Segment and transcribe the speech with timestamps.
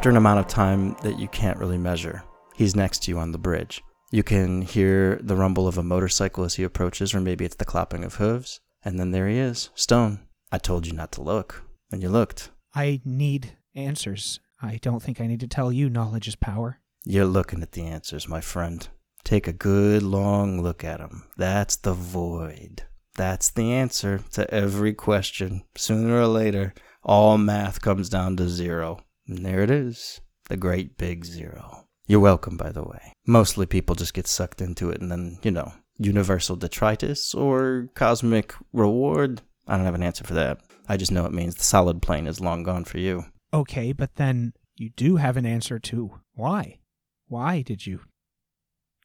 [0.00, 3.32] After an amount of time that you can't really measure, he's next to you on
[3.32, 3.82] the bridge.
[4.10, 7.66] You can hear the rumble of a motorcycle as he approaches, or maybe it's the
[7.66, 8.60] clapping of hooves.
[8.82, 10.20] And then there he is, Stone.
[10.50, 12.50] I told you not to look, and you looked.
[12.74, 14.40] I need answers.
[14.62, 16.80] I don't think I need to tell you knowledge is power.
[17.04, 18.88] You're looking at the answers, my friend.
[19.22, 21.24] Take a good long look at 'em.
[21.36, 22.84] That's the void.
[23.16, 25.64] That's the answer to every question.
[25.76, 29.04] Sooner or later, all math comes down to zero.
[29.30, 31.86] And there it is, the great big zero.
[32.08, 33.14] You're welcome, by the way.
[33.24, 38.52] Mostly people just get sucked into it and then, you know, universal detritus or cosmic
[38.72, 39.42] reward.
[39.68, 40.58] I don't have an answer for that.
[40.88, 43.26] I just know it means the solid plane is long gone for you.
[43.54, 46.80] Okay, but then you do have an answer to why.
[47.28, 48.00] Why did you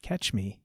[0.01, 0.59] catch me?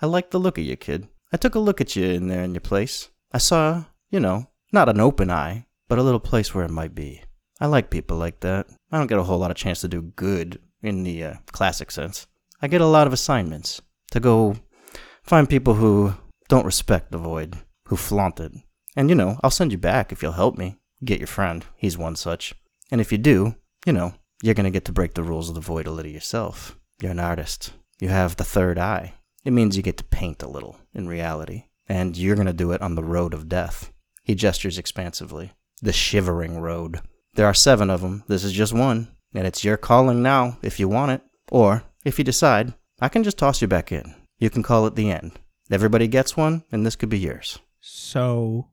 [0.00, 1.08] I like the look of you, kid.
[1.32, 3.10] I took a look at you in there in your place.
[3.32, 6.94] I saw, you know, not an open eye, but a little place where it might
[6.94, 7.24] be.
[7.60, 8.66] I like people like that.
[8.90, 11.90] I don't get a whole lot of chance to do good in the uh, classic
[11.90, 12.26] sense.
[12.62, 13.82] I get a lot of assignments
[14.12, 14.56] to go
[15.22, 16.14] find people who
[16.48, 17.56] don't respect the void,
[17.88, 18.52] who flaunt it.
[18.96, 20.76] And you know, I'll send you back if you'll help me.
[21.04, 21.64] Get your friend.
[21.76, 22.54] He's one such.
[22.90, 23.54] And if you do,
[23.86, 26.76] you know, you're gonna get to break the rules of the void a little yourself.
[27.00, 27.72] You're an artist.
[28.00, 29.14] You have the third eye.
[29.44, 31.64] It means you get to paint a little in reality.
[31.88, 33.92] And you're gonna do it on the road of death.
[34.22, 35.52] He gestures expansively.
[35.82, 37.00] The shivering road.
[37.34, 38.24] There are seven of them.
[38.28, 39.08] This is just one.
[39.34, 41.22] And it's your calling now if you want it.
[41.50, 44.14] Or, if you decide, I can just toss you back in.
[44.38, 45.32] You can call it the end.
[45.70, 47.58] Everybody gets one, and this could be yours.
[47.80, 48.68] So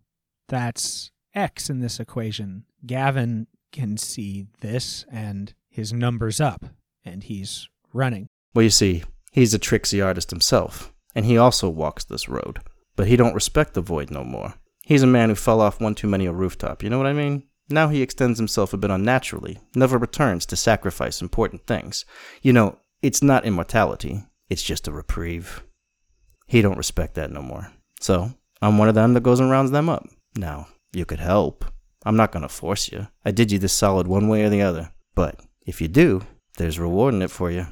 [0.47, 2.65] that's X in this equation.
[2.85, 6.65] Gavin can see this and his number's up
[7.05, 8.27] and he's running.
[8.53, 12.59] Well, you see, he's a tricksy artist himself, and he also walks this road.
[12.95, 14.55] But he don't respect the void no more.
[14.83, 17.13] He's a man who fell off one too many a rooftop, you know what I
[17.13, 17.43] mean?
[17.69, 22.05] Now he extends himself a bit unnaturally, never returns to sacrifice important things.
[22.41, 25.63] You know, it's not immortality, it's just a reprieve.
[26.47, 27.71] He don't respect that no more.
[27.99, 30.07] So, I'm one of them that goes and rounds them up.
[30.35, 31.65] Now, you could help.
[32.05, 33.07] I'm not gonna force you.
[33.25, 34.91] I did you this solid one way or the other.
[35.13, 36.21] But if you do,
[36.57, 37.67] there's reward in it for you.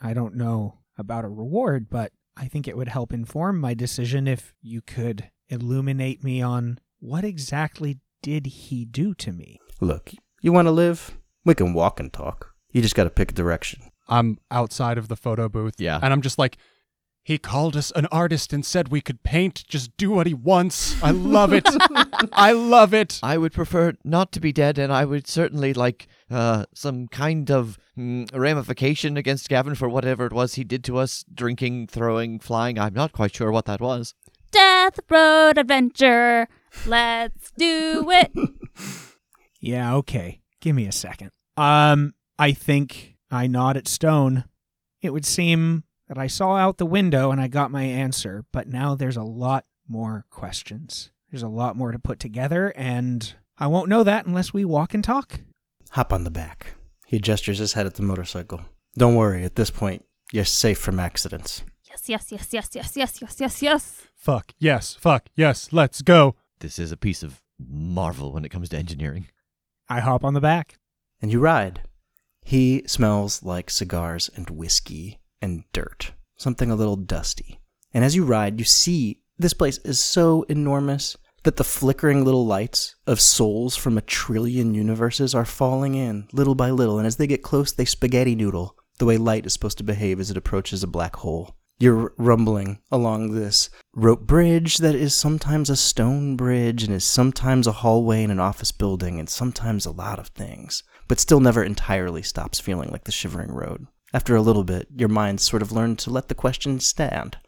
[0.00, 4.26] I don't know about a reward, but I think it would help inform my decision
[4.26, 9.60] if you could illuminate me on what exactly did he do to me?
[9.80, 11.18] Look, you want to live?
[11.44, 12.54] We can walk and talk.
[12.70, 13.82] You just got to pick a direction.
[14.08, 15.74] I'm outside of the photo booth.
[15.78, 15.98] Yeah.
[16.02, 16.56] And I'm just like,
[17.24, 21.00] he called us an artist and said we could paint, just do what he wants.
[21.02, 21.68] I love it.
[22.32, 23.20] I love it.
[23.22, 27.48] I would prefer not to be dead, and I would certainly like uh, some kind
[27.48, 32.40] of mm, ramification against Gavin for whatever it was he did to us drinking, throwing,
[32.40, 32.76] flying.
[32.76, 34.14] I'm not quite sure what that was.
[34.52, 36.46] Death Road Adventure.
[36.86, 38.32] Let's do it.
[39.64, 40.40] Yeah, okay.
[40.60, 41.30] Give me a second.
[41.56, 44.44] Um, I think I nod at Stone.
[45.00, 48.66] It would seem that I saw out the window and I got my answer, but
[48.66, 51.12] now there's a lot more questions.
[51.30, 54.94] There's a lot more to put together, and I won't know that unless we walk
[54.94, 55.40] and talk.
[55.90, 56.74] Hop on the back.
[57.06, 58.62] He gestures his head at the motorcycle.
[58.98, 61.62] Don't worry, at this point, you're safe from accidents.
[61.92, 64.02] Yes, yes, yes, yes, yes, yes, yes, yes, yes.
[64.14, 66.36] Fuck, yes, fuck, yes, let's go.
[66.60, 69.26] This is a piece of marvel when it comes to engineering.
[69.90, 70.78] I hop on the back.
[71.20, 71.82] And you ride.
[72.40, 77.60] He smells like cigars and whiskey and dirt, something a little dusty.
[77.92, 82.46] And as you ride, you see this place is so enormous that the flickering little
[82.46, 86.96] lights of souls from a trillion universes are falling in little by little.
[86.96, 90.20] And as they get close, they spaghetti noodle the way light is supposed to behave
[90.20, 91.54] as it approaches a black hole.
[91.82, 97.66] You're rumbling along this rope bridge that is sometimes a stone bridge and is sometimes
[97.66, 101.64] a hallway in an office building and sometimes a lot of things, but still never
[101.64, 103.88] entirely stops feeling like the shivering road.
[104.14, 107.38] After a little bit, your mind sort of learned to let the question stand,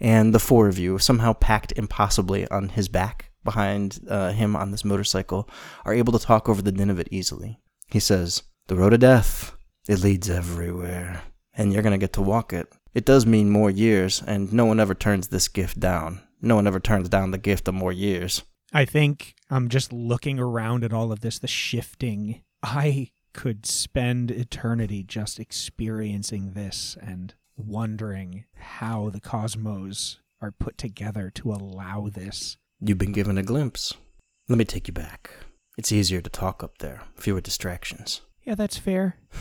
[0.00, 4.70] and the four of you, somehow packed impossibly on his back behind uh, him on
[4.70, 5.46] this motorcycle,
[5.84, 7.60] are able to talk over the din of it easily.
[7.90, 9.54] He says, The road of death,
[9.86, 12.72] it leads everywhere, and you're going to get to walk it.
[12.94, 16.20] It does mean more years, and no one ever turns this gift down.
[16.40, 18.42] No one ever turns down the gift of more years.
[18.72, 22.42] I think I'm just looking around at all of this, the shifting.
[22.62, 31.30] I could spend eternity just experiencing this and wondering how the cosmos are put together
[31.30, 32.56] to allow this.
[32.80, 33.94] You've been given a glimpse.
[34.48, 35.30] Let me take you back.
[35.78, 38.20] It's easier to talk up there, fewer distractions.
[38.42, 39.16] Yeah, that's fair.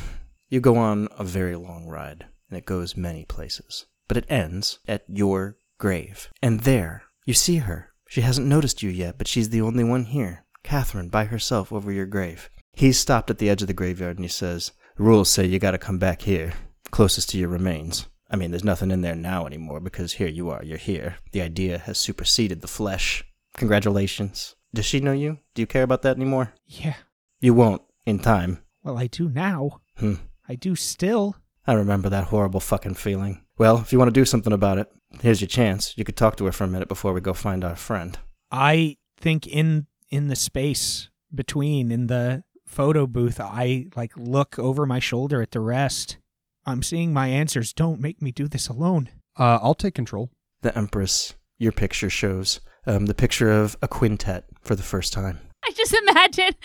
[0.49, 3.85] You go on a very long ride, and it goes many places.
[4.07, 6.29] But it ends at your grave.
[6.41, 7.89] And there, you see her.
[8.07, 10.45] She hasn't noticed you yet, but she's the only one here.
[10.63, 12.49] Catherine, by herself over your grave.
[12.73, 15.77] He's stopped at the edge of the graveyard and he says, rules say you gotta
[15.77, 16.53] come back here,
[16.91, 18.05] closest to your remains.
[18.29, 21.15] I mean, there's nothing in there now anymore because here you are, you're here.
[21.31, 23.23] The idea has superseded the flesh.
[23.57, 24.55] Congratulations.
[24.73, 25.39] Does she know you?
[25.53, 26.53] Do you care about that anymore?
[26.65, 26.95] Yeah.
[27.39, 28.59] You won't, in time.
[28.83, 29.81] Well, I do now.
[29.97, 30.15] Hmm.
[30.47, 31.35] I do still.
[31.67, 33.43] I remember that horrible fucking feeling.
[33.57, 34.91] Well, if you want to do something about it,
[35.21, 35.93] here's your chance.
[35.97, 38.17] You could talk to her for a minute before we go find our friend.
[38.51, 44.85] I think in in the space between in the photo booth, I like look over
[44.85, 46.17] my shoulder at the rest.
[46.65, 47.73] I'm seeing my answers.
[47.73, 49.09] Don't make me do this alone.
[49.37, 50.29] Uh, I'll take control.
[50.61, 55.39] The Empress, your picture shows um, the picture of a quintet for the first time.
[55.71, 56.55] I just imagine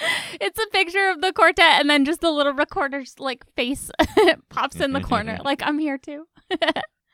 [0.41, 3.91] it's a picture of the quartet and then just the little recorder's like face
[4.49, 5.39] pops in the corner.
[5.45, 6.27] Like I'm here too.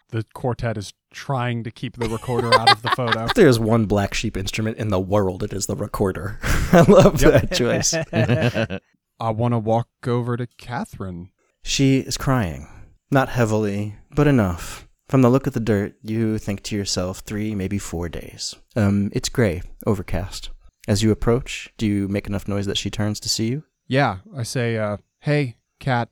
[0.08, 3.24] The quartet is trying to keep the recorder out of the photo.
[3.24, 6.38] If there's one black sheep instrument in the world, it is the recorder.
[6.42, 7.94] I love that choice.
[7.94, 11.30] I want to walk over to Catherine.
[11.62, 12.68] She is crying.
[13.10, 14.86] Not heavily, but enough.
[15.08, 18.54] From the look of the dirt, you think to yourself three, maybe four days.
[18.76, 20.50] Um, it's gray, overcast.
[20.88, 23.64] As you approach, do you make enough noise that she turns to see you?
[23.86, 26.08] Yeah, I say, uh, hey, Cat.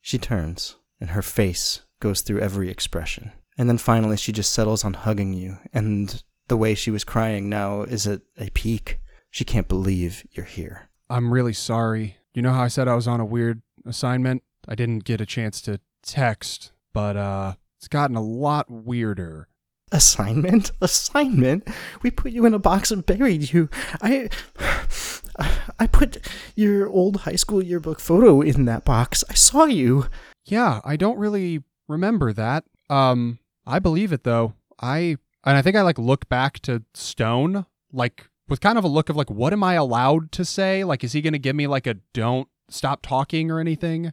[0.00, 3.32] She turns, and her face goes through every expression.
[3.58, 7.48] And then finally, she just settles on hugging you, and the way she was crying
[7.48, 8.98] now is at a peak.
[9.30, 10.88] She can't believe you're here.
[11.10, 12.16] I'm really sorry.
[12.32, 14.42] You know how I said I was on a weird assignment?
[14.66, 19.48] I didn't get a chance to text, but, uh, it's gotten a lot weirder.
[19.94, 20.72] Assignment?
[20.80, 21.68] Assignment?
[22.02, 23.70] We put you in a box and buried you.
[24.02, 24.28] I.
[25.80, 26.18] I put
[26.54, 29.24] your old high school yearbook photo in that box.
[29.28, 30.06] I saw you.
[30.44, 32.64] Yeah, I don't really remember that.
[32.88, 34.54] Um, I believe it though.
[34.80, 38.88] I and I think I like look back to Stone like with kind of a
[38.88, 40.84] look of like what am I allowed to say?
[40.84, 44.12] Like is he going to give me like a don't stop talking or anything?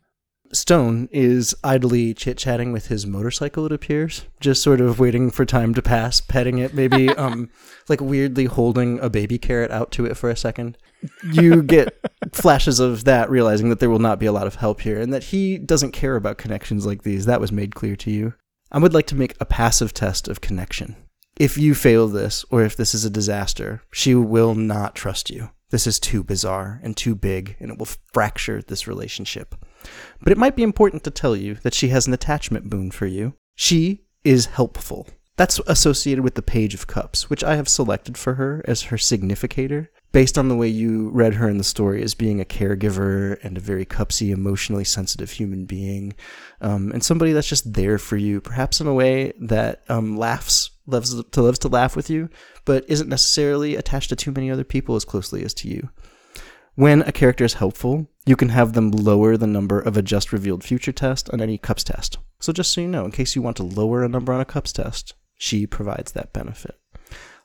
[0.53, 5.45] Stone is idly chit chatting with his motorcycle, it appears, just sort of waiting for
[5.45, 7.49] time to pass, petting it, maybe um,
[7.87, 10.77] like weirdly holding a baby carrot out to it for a second.
[11.23, 11.97] You get
[12.33, 15.13] flashes of that, realizing that there will not be a lot of help here and
[15.13, 17.25] that he doesn't care about connections like these.
[17.25, 18.33] That was made clear to you.
[18.71, 20.95] I would like to make a passive test of connection.
[21.37, 25.49] If you fail this, or if this is a disaster, she will not trust you.
[25.71, 29.55] This is too bizarre and too big, and it will fracture this relationship.
[30.21, 33.05] But it might be important to tell you that she has an attachment boon for
[33.05, 33.33] you.
[33.55, 35.07] She is helpful.
[35.37, 38.97] That's associated with the Page of Cups, which I have selected for her as her
[38.97, 43.43] significator, based on the way you read her in the story as being a caregiver
[43.43, 46.13] and a very cupsy, emotionally sensitive human being,
[46.59, 50.69] um, and somebody that's just there for you, perhaps in a way that um, laughs,
[50.85, 52.29] loves to loves to laugh with you,
[52.65, 55.89] but isn't necessarily attached to too many other people as closely as to you.
[56.75, 60.31] When a character is helpful, you can have them lower the number of a just
[60.31, 62.17] revealed future test on any cups test.
[62.39, 64.45] So just so you know, in case you want to lower a number on a
[64.45, 66.79] cups test, she provides that benefit.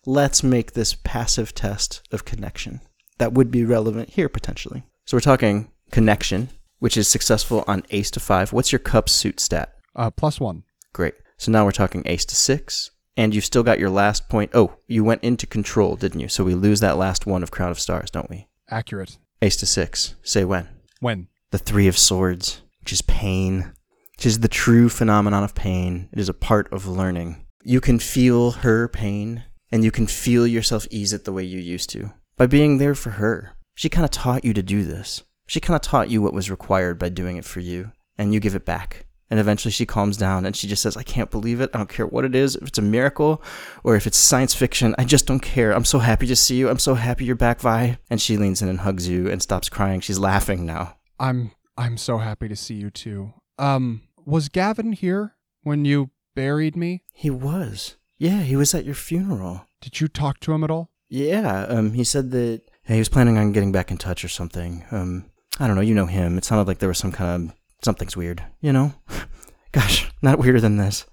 [0.04, 2.80] Let's make this passive test of connection.
[3.18, 4.84] That would be relevant here potentially.
[5.06, 8.52] So we're talking connection, which is successful on ace to five.
[8.52, 9.74] What's your cup suit stat?
[9.96, 10.62] Uh, plus one.
[10.92, 11.14] Great.
[11.36, 12.92] So now we're talking ace to six.
[13.16, 14.52] And you've still got your last point.
[14.54, 16.28] Oh, you went into control, didn't you?
[16.28, 18.46] So we lose that last one of Crown of Stars, don't we?
[18.70, 19.18] Accurate.
[19.42, 20.14] Ace to six.
[20.22, 20.68] Say when.
[21.00, 21.28] When?
[21.50, 23.72] The Three of Swords, which is pain,
[24.16, 26.08] which is the true phenomenon of pain.
[26.12, 27.44] It is a part of learning.
[27.62, 31.60] You can feel her pain, and you can feel yourself ease it the way you
[31.60, 33.52] used to by being there for her.
[33.74, 35.22] She kind of taught you to do this.
[35.46, 38.40] She kind of taught you what was required by doing it for you, and you
[38.40, 39.05] give it back.
[39.30, 41.70] And eventually she calms down and she just says, I can't believe it.
[41.74, 43.42] I don't care what it is, if it's a miracle
[43.82, 44.94] or if it's science fiction.
[44.98, 45.72] I just don't care.
[45.72, 46.68] I'm so happy to see you.
[46.68, 47.98] I'm so happy you're back, Vi.
[48.08, 50.00] And she leans in and hugs you and stops crying.
[50.00, 50.96] She's laughing now.
[51.18, 53.34] I'm I'm so happy to see you too.
[53.58, 57.02] Um, was Gavin here when you buried me?
[57.12, 57.96] He was.
[58.18, 59.66] Yeah, he was at your funeral.
[59.80, 60.90] Did you talk to him at all?
[61.08, 64.84] Yeah, um, he said that he was planning on getting back in touch or something.
[64.90, 65.82] Um, I don't know.
[65.82, 66.38] You know him.
[66.38, 68.42] It sounded like there was some kind of something's weird.
[68.60, 68.94] You know?
[69.72, 71.06] Gosh, not weirder than this.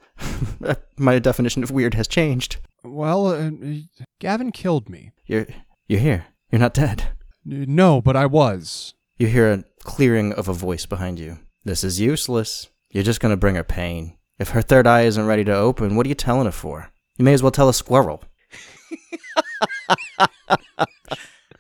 [0.98, 2.58] My definition of weird has changed.
[2.84, 3.52] Well, uh,
[4.20, 5.12] Gavin killed me.
[5.26, 5.48] You're
[5.88, 6.28] you're here.
[6.52, 7.10] You're not dead.
[7.46, 8.94] No, but I was.
[9.18, 11.40] You hear a clearing of a voice behind you.
[11.64, 12.70] This is useless.
[12.92, 14.18] You're just gonna bring her pain.
[14.40, 16.92] If her third eye isn't ready to open, what are you telling her for?
[17.18, 18.24] You may as well tell a squirrel.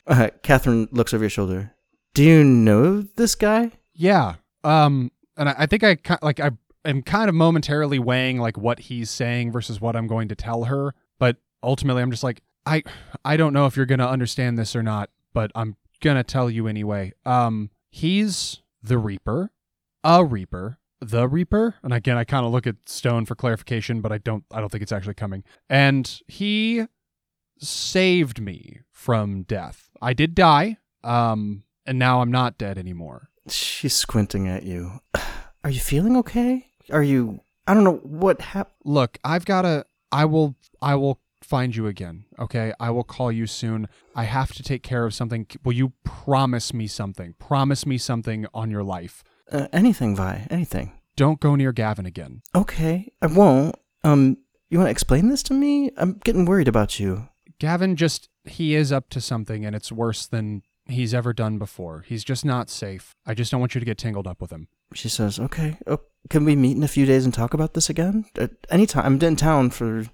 [0.07, 1.74] uh, Catherine looks over your shoulder.
[2.13, 3.72] Do you know this guy?
[3.93, 4.36] Yeah.
[4.63, 6.51] Um, and I, I think I like I
[6.86, 10.65] am kind of momentarily weighing like what he's saying versus what I'm going to tell
[10.65, 12.84] her, but ultimately I'm just like I
[13.25, 16.67] I don't know if you're gonna understand this or not, but I'm gonna tell you
[16.67, 17.13] anyway.
[17.25, 19.51] Um, he's the Reaper,
[20.03, 24.12] a Reaper, the Reaper, and again I kind of look at Stone for clarification, but
[24.12, 25.43] I don't I don't think it's actually coming.
[25.70, 26.86] And he
[27.60, 29.89] saved me from death.
[30.01, 30.77] I did die.
[31.03, 33.29] Um, and now I'm not dead anymore.
[33.47, 35.00] She's squinting at you.
[35.63, 36.67] Are you feeling okay?
[36.91, 37.39] Are you?
[37.67, 38.75] I don't know what happened.
[38.83, 42.73] Look, I've got to I will I will find you again, okay?
[42.79, 43.88] I will call you soon.
[44.15, 45.47] I have to take care of something.
[45.63, 47.33] Will you promise me something?
[47.39, 49.23] Promise me something on your life.
[49.51, 50.47] Uh, anything, Vi?
[50.50, 50.93] Anything?
[51.15, 52.41] Don't go near Gavin again.
[52.55, 53.75] Okay, I won't.
[54.03, 54.38] Um,
[54.69, 55.91] you want to explain this to me?
[55.97, 57.27] I'm getting worried about you.
[57.59, 62.03] Gavin just he is up to something and it's worse than he's ever done before.
[62.07, 63.15] He's just not safe.
[63.25, 64.67] I just don't want you to get tangled up with him.
[64.93, 65.99] She says, "Okay, oh,
[66.29, 68.25] can we meet in a few days and talk about this again?
[68.37, 69.05] At any time.
[69.05, 70.05] I'm in town for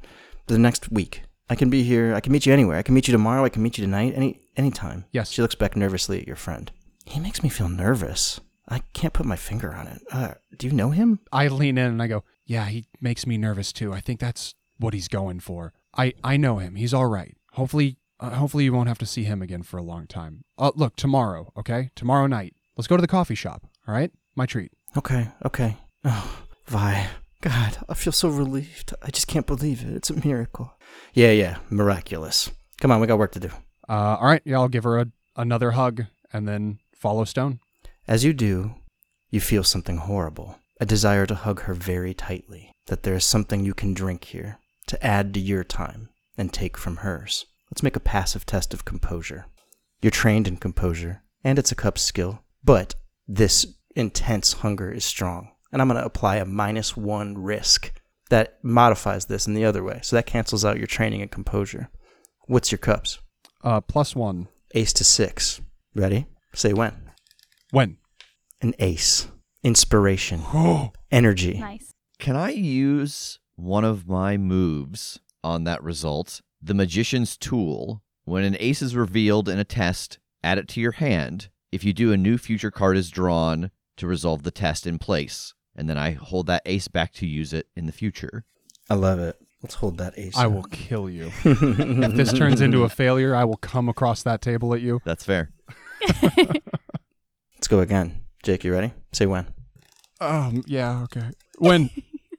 [0.47, 1.23] the next week.
[1.49, 2.13] I can be here.
[2.13, 2.77] I can meet you anywhere.
[2.77, 3.43] I can meet you tomorrow.
[3.43, 4.13] I can meet you tonight.
[4.15, 5.31] Any anytime." Yes.
[5.31, 6.71] She looks back nervously at your friend.
[7.05, 8.39] He makes me feel nervous.
[8.67, 10.01] I can't put my finger on it.
[10.11, 11.19] Uh, do you know him?
[11.31, 13.91] I lean in and I go, "Yeah, he makes me nervous too.
[13.91, 15.73] I think that's what he's going for.
[15.97, 16.75] I I know him.
[16.75, 17.35] He's all right.
[17.53, 20.43] Hopefully uh, hopefully you won't have to see him again for a long time.
[20.57, 21.91] Uh, look, tomorrow, okay?
[21.95, 22.55] Tomorrow night.
[22.75, 24.11] Let's go to the coffee shop, all right?
[24.35, 24.71] My treat.
[24.97, 25.77] Okay, okay.
[26.03, 27.07] Oh, Vi.
[27.41, 28.93] God, I feel so relieved.
[29.01, 29.95] I just can't believe it.
[29.95, 30.73] It's a miracle.
[31.13, 32.51] Yeah, yeah, miraculous.
[32.81, 33.49] Come on, we got work to do.
[33.87, 35.07] Uh, all right, yeah, I'll give her a,
[35.37, 37.59] another hug and then follow Stone.
[38.07, 38.75] As you do,
[39.29, 40.59] you feel something horrible.
[40.81, 42.71] A desire to hug her very tightly.
[42.87, 46.77] That there is something you can drink here to add to your time and take
[46.77, 47.45] from hers.
[47.79, 49.45] Let's make a passive test of composure.
[50.01, 52.95] You're trained in composure, and it's a cup skill, but
[53.25, 55.53] this intense hunger is strong.
[55.71, 57.93] And I'm going to apply a minus one risk
[58.29, 60.01] that modifies this in the other way.
[60.03, 61.89] So that cancels out your training and composure.
[62.47, 63.19] What's your cups?
[63.63, 64.49] Uh, plus one.
[64.75, 65.61] Ace to six.
[65.95, 66.25] Ready?
[66.53, 67.11] Say when.
[67.71, 67.95] When?
[68.59, 69.29] An ace.
[69.63, 70.41] Inspiration.
[70.53, 71.57] Oh, Energy.
[71.59, 71.93] Nice.
[72.19, 76.41] Can I use one of my moves on that result?
[76.61, 78.01] The Magician's Tool.
[78.25, 81.49] When an ace is revealed in a test, add it to your hand.
[81.71, 85.53] If you do, a new future card is drawn to resolve the test in place.
[85.75, 88.45] And then I hold that ace back to use it in the future.
[88.89, 89.37] I love it.
[89.61, 90.37] Let's hold that ace.
[90.37, 91.31] I will kill you.
[91.43, 95.01] if this turns into a failure, I will come across that table at you.
[95.03, 95.51] That's fair.
[96.21, 98.21] Let's go again.
[98.41, 98.93] Jake, you ready?
[99.11, 99.47] Say when.
[100.21, 101.31] Um, yeah, okay.
[101.57, 101.89] When?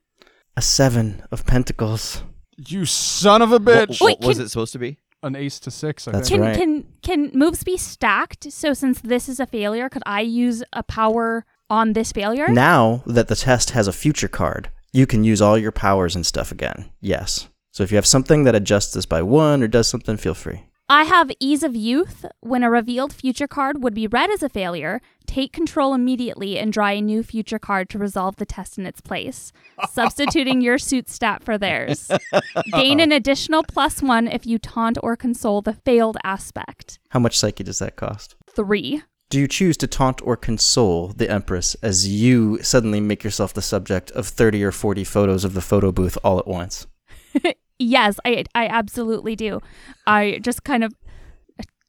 [0.57, 2.23] A seven of pentacles.
[2.69, 4.01] You son of a What, bitch!
[4.01, 4.99] Wait, what was can- it supposed to be?
[5.23, 6.41] An ace to six, I That's think.
[6.41, 6.57] Can right.
[6.57, 8.51] can can moves be stacked?
[8.53, 12.49] So since this is a failure, could I use a power on this failure?
[12.49, 16.25] Now that the test has a future card, you can use all your powers and
[16.25, 16.91] stuff again.
[17.03, 17.49] Yes.
[17.71, 20.63] So if you have something that adjusts this by one or does something, feel free.
[20.91, 22.27] I have ease of youth.
[22.41, 26.73] When a revealed future card would be read as a failure, take control immediately and
[26.73, 29.53] draw a new future card to resolve the test in its place,
[29.89, 32.11] substituting your suit stat for theirs.
[32.73, 36.99] Gain an additional plus one if you taunt or console the failed aspect.
[37.11, 38.35] How much psyche does that cost?
[38.49, 39.05] Three.
[39.29, 43.63] Do you choose to taunt or console the Empress as you suddenly make yourself the
[43.63, 46.89] subject of 30 or 40 photos of the photo booth all at once?
[47.83, 49.61] Yes, I I absolutely do.
[50.07, 50.93] I just kind of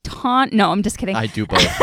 [0.03, 0.53] taunt.
[0.53, 1.15] No, I'm just kidding.
[1.15, 1.61] I do both.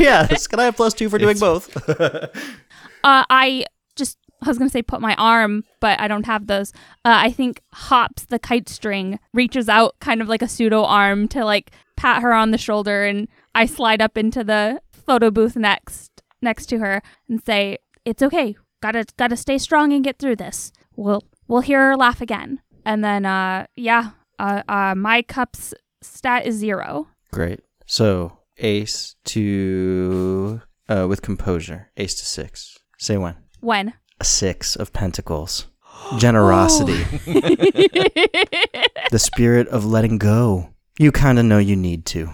[0.00, 0.46] yes.
[0.46, 2.32] Can I have plus two for doing It's- both?
[3.04, 6.72] Uh, I just I was gonna say put my arm, but I don't have those.
[7.04, 11.28] Uh, I think Hops the kite string reaches out, kind of like a pseudo arm,
[11.28, 15.54] to like pat her on the shoulder, and I slide up into the photo booth
[15.54, 20.36] next next to her and say, "It's okay, gotta gotta stay strong and get through
[20.36, 20.72] this.
[20.96, 22.60] We'll we'll hear her laugh again.
[22.86, 27.08] And then uh yeah, uh, uh my cup's stat is zero.
[27.32, 27.60] Great.
[27.84, 31.90] So ace to uh with composure.
[31.98, 32.78] Ace to six.
[32.96, 33.34] Say when.
[33.60, 33.92] When?
[34.20, 35.66] A six of pentacles.
[36.18, 37.02] Generosity.
[39.10, 40.70] the spirit of letting go.
[40.98, 42.30] You kind of know you need to.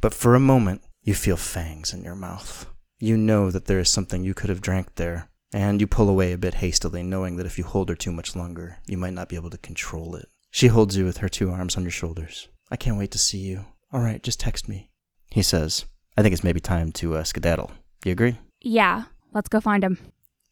[0.00, 2.66] But for a moment, you feel fangs in your mouth.
[2.98, 6.32] You know that there is something you could have drank there, and you pull away
[6.32, 9.30] a bit hastily, knowing that if you hold her too much longer, you might not
[9.30, 10.28] be able to control it.
[10.50, 12.48] She holds you with her two arms on your shoulders.
[12.70, 13.64] I can't wait to see you.
[13.90, 14.90] All right, just text me.
[15.30, 17.70] He says, I think it's maybe time to uh, skedaddle.
[18.04, 18.36] You agree?
[18.60, 19.98] Yeah, let's go find him.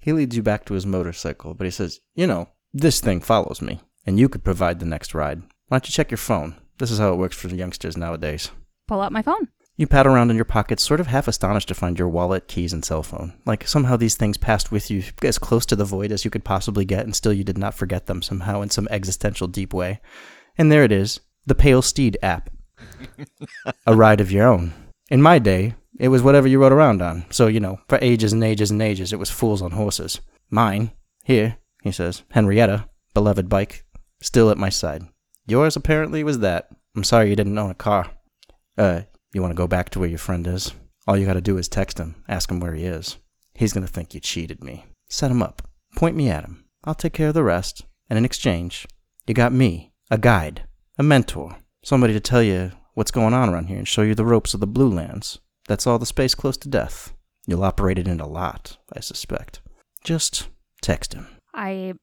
[0.01, 3.61] He leads you back to his motorcycle, but he says, You know, this thing follows
[3.61, 5.43] me, and you could provide the next ride.
[5.69, 6.57] Why don't you check your phone?
[6.79, 8.51] This is how it works for youngsters nowadays.
[8.89, 9.49] Pull out my phone.
[9.77, 12.73] You pat around in your pockets, sort of half astonished to find your wallet, keys,
[12.73, 13.33] and cell phone.
[13.45, 16.45] Like somehow these things passed with you as close to the void as you could
[16.45, 20.01] possibly get, and still you did not forget them somehow in some existential deep way.
[20.57, 22.51] And there it is the Pale Steed app.
[23.87, 24.73] a ride of your own.
[25.11, 27.27] In my day, it was whatever you rode around on.
[27.31, 30.21] So, you know, for ages and ages and ages, it was fools on horses.
[30.51, 30.93] Mine,
[31.25, 33.85] here, he says, Henrietta, beloved bike,
[34.21, 35.03] still at my side.
[35.47, 36.69] Yours apparently was that.
[36.97, 38.11] I'm sorry you didn't own a car.
[38.79, 39.03] Uh,
[39.35, 40.73] you want to go back to where your friend is?
[41.07, 43.19] All you gotta do is text him, ask him where he is.
[43.55, 44.87] He's gonna think you cheated me.
[45.09, 45.63] Set him up.
[45.97, 46.65] Point me at him.
[46.85, 47.85] I'll take care of the rest.
[48.09, 48.87] And in exchange,
[49.27, 50.63] you got me, a guide,
[50.99, 54.25] a mentor, somebody to tell you what's going on around here and show you the
[54.25, 55.41] ropes of the Blue Lands.
[55.67, 57.13] That's all the space close to death.
[57.47, 59.61] You'll operate it in a lot, I suspect.
[60.03, 60.49] Just
[60.81, 61.27] text him.
[61.53, 61.95] I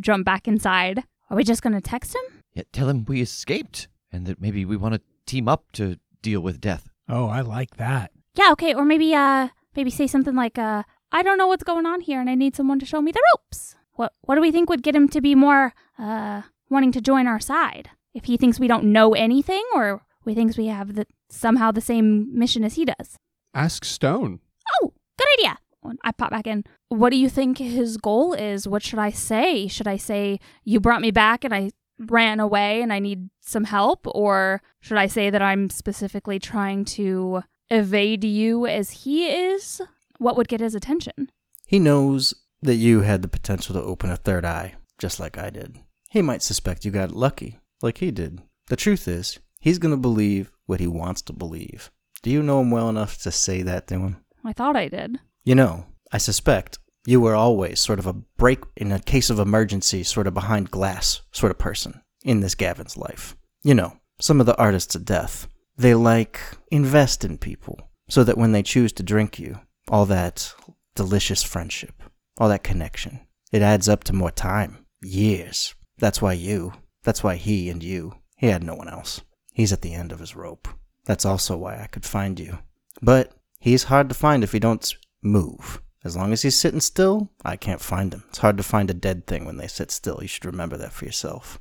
[0.00, 1.04] jump back inside.
[1.30, 2.42] Are we just gonna text him?
[2.54, 6.40] Yeah, tell him we escaped and that maybe we want to team up to deal
[6.40, 6.84] with death.
[7.08, 8.10] Oh, I like that.
[8.34, 8.74] Yeah, okay.
[8.74, 12.20] Or maybe uh maybe say something like uh I don't know what's going on here
[12.20, 13.76] and I need someone to show me the ropes.
[13.92, 17.28] What what do we think would get him to be more uh wanting to join
[17.28, 17.90] our side?
[18.12, 21.88] If he thinks we don't know anything or we thinks we have the somehow the
[21.92, 23.08] same mission as he does.
[23.54, 24.40] Ask Stone.
[24.74, 25.58] Oh, good idea.
[26.02, 26.64] I pop back in.
[26.88, 28.66] What do you think his goal is?
[28.66, 29.68] What should I say?
[29.68, 33.64] Should I say you brought me back and I ran away and I need some
[33.64, 34.06] help?
[34.06, 39.80] Or should I say that I'm specifically trying to evade you as he is?
[40.18, 41.30] What would get his attention?
[41.66, 45.50] He knows that you had the potential to open a third eye, just like I
[45.50, 45.78] did.
[46.10, 48.40] He might suspect you got lucky, like he did.
[48.68, 51.90] The truth is, he's going to believe what he wants to believe.
[52.22, 54.16] Do you know him well enough to say that to him?
[54.44, 55.18] I thought I did.
[55.44, 59.38] You know, I suspect you were always sort of a break in a case of
[59.38, 63.36] emergency, sort of behind glass sort of person in this Gavin's life.
[63.62, 66.40] You know, some of the artists of death, they like
[66.70, 70.52] invest in people so that when they choose to drink you, all that
[70.94, 72.02] delicious friendship,
[72.38, 73.20] all that connection,
[73.52, 75.74] it adds up to more time, years.
[75.98, 76.72] That's why you,
[77.04, 79.22] that's why he and you, he had no one else.
[79.52, 80.68] He's at the end of his rope.
[81.04, 82.58] That's also why I could find you.
[83.00, 85.80] But he's hard to find if he don't move.
[86.06, 88.22] As long as he's sitting still, I can't find him.
[88.28, 90.20] It's hard to find a dead thing when they sit still.
[90.22, 91.60] You should remember that for yourself.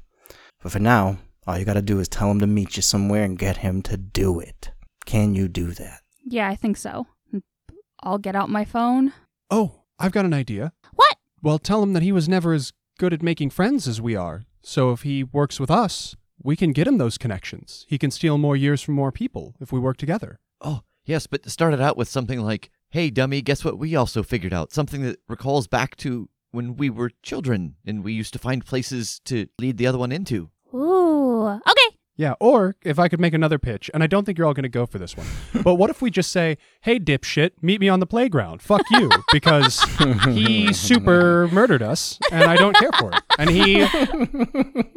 [0.61, 3.39] But for now, all you gotta do is tell him to meet you somewhere and
[3.39, 4.69] get him to do it.
[5.07, 6.01] Can you do that?
[6.23, 7.07] Yeah, I think so.
[8.01, 9.13] I'll get out my phone.
[9.49, 10.73] Oh, I've got an idea.
[10.93, 11.17] What?
[11.41, 14.43] Well, tell him that he was never as good at making friends as we are.
[14.61, 17.87] So if he works with us, we can get him those connections.
[17.89, 20.37] He can steal more years from more people if we work together.
[20.61, 24.23] Oh, yes, but start it out with something like, hey, dummy, guess what we also
[24.23, 24.71] figured out?
[24.71, 29.19] Something that recalls back to when we were children and we used to find places
[29.25, 30.49] to lead the other one into.
[30.73, 31.45] Ooh.
[31.45, 31.97] Okay.
[32.15, 34.63] Yeah, or if I could make another pitch, and I don't think you're all going
[34.63, 35.27] to go for this one,
[35.61, 38.61] but what if we just say, hey, dipshit, meet me on the playground?
[38.61, 39.83] Fuck you, because
[40.23, 43.21] he super murdered us, and I don't care for it.
[43.37, 43.85] And he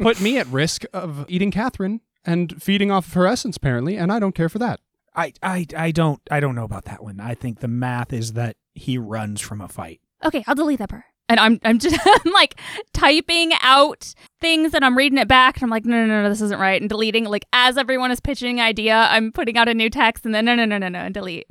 [0.01, 4.13] put me at risk of eating Catherine and feeding off of her essence, apparently, and
[4.13, 4.79] I don't care for that.
[5.19, 7.19] I, I, I don't I don't know about that one.
[7.19, 10.01] I think the math is that he runs from a fight.
[10.25, 11.05] Okay, I'll delete that part.
[11.29, 12.61] And I'm I'm just I'm like
[12.93, 16.29] typing out things and I'm reading it back and I'm like, no, no, no, no,
[16.29, 16.81] this isn't right.
[16.81, 20.33] And deleting like as everyone is pitching idea, I'm putting out a new text and
[20.33, 21.51] then no, no, no, no, no, and delete.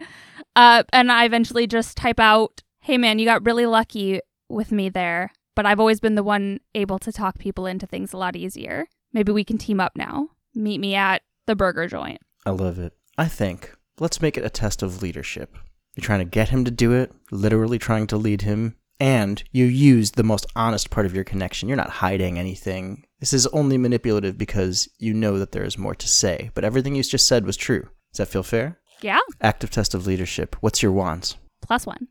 [0.56, 4.88] Uh, and I eventually just type out, hey man, you got really lucky with me
[4.88, 8.38] there, but I've always been the one able to talk people into things a lot
[8.38, 8.88] easier.
[9.12, 10.30] Maybe we can team up now.
[10.56, 12.22] Meet me at the burger joint.
[12.46, 12.94] I love it.
[13.18, 15.58] I think let's make it a test of leadership.
[15.96, 19.66] You're trying to get him to do it, literally trying to lead him, and you
[19.66, 21.68] used the most honest part of your connection.
[21.68, 23.06] You're not hiding anything.
[23.20, 26.94] This is only manipulative because you know that there is more to say, but everything
[26.96, 27.90] you just said was true.
[28.12, 28.80] Does that feel fair?
[29.02, 30.56] Yeah, Active test of leadership.
[30.62, 31.38] What's your wands?
[31.62, 32.08] plus one.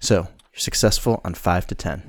[0.00, 2.02] So, You're successful on 5 to 10.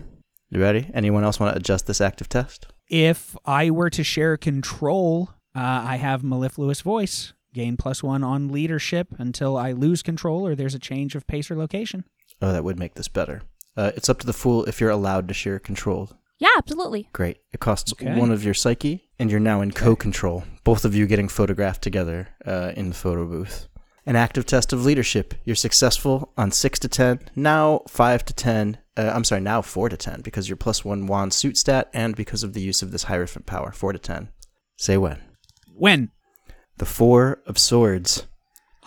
[0.50, 0.90] You ready?
[0.94, 2.68] Anyone else want to adjust this active test?
[2.88, 7.34] If I were to share control, uh, I have mellifluous voice.
[7.56, 11.50] Gain plus one on leadership until I lose control or there's a change of pace
[11.50, 12.04] or location.
[12.42, 13.44] Oh, that would make this better.
[13.78, 16.10] Uh, it's up to the fool if you're allowed to share control.
[16.38, 17.08] Yeah, absolutely.
[17.14, 17.38] Great.
[17.54, 18.20] It costs Okay.
[18.20, 20.44] one of your psyche, and you're now in co control.
[20.66, 23.70] Both of you getting photographed together uh, in the photo booth.
[24.06, 25.34] An active test of leadership.
[25.46, 28.78] You're successful on 6 to 10, now 5 to 10.
[28.98, 32.18] Uh, I'm sorry, now 4 to 10 because you're plus 1 wand suit stat and
[32.18, 33.72] because of the use of this Hierophant power.
[33.72, 34.28] 4 to 10.
[34.76, 35.22] Say when.
[35.74, 36.12] When?
[36.78, 38.28] The Four of Swords.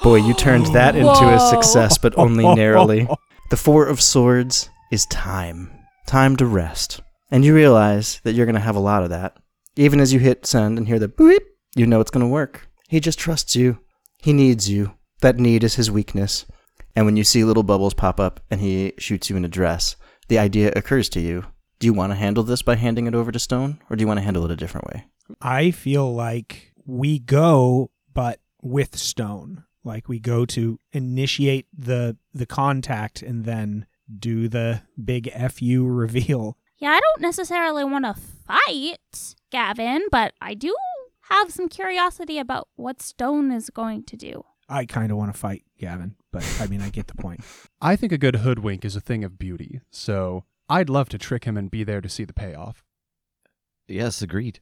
[0.02, 3.08] Boy, you turned that into a success, but only narrowly.
[3.50, 5.70] The Four of Swords is time.
[6.06, 7.00] Time to rest.
[7.30, 9.36] And you realize that you're going to have a lot of that.
[9.76, 11.40] Even as you hit send and hear the boop,
[11.76, 12.68] you know it's going to work.
[12.88, 13.78] He just trusts you.
[14.18, 14.94] He needs you.
[15.20, 16.46] That need is his weakness.
[16.96, 19.96] And when you see little bubbles pop up and he shoots you an address,
[20.28, 21.44] the idea occurs to you.
[21.78, 24.08] Do you want to handle this by handing it over to Stone, or do you
[24.08, 25.06] want to handle it a different way?
[25.40, 29.64] I feel like we go, but with Stone.
[29.84, 33.86] Like we go to initiate the the contact and then
[34.18, 36.56] do the big fu reveal.
[36.78, 40.74] Yeah, I don't necessarily want to fight Gavin, but I do
[41.22, 44.44] have some curiosity about what Stone is going to do.
[44.68, 47.40] I kind of want to fight Gavin, but I mean, I get the point.
[47.80, 51.44] I think a good hoodwink is a thing of beauty, so I'd love to trick
[51.44, 52.84] him and be there to see the payoff.
[53.86, 54.60] Yes, agreed.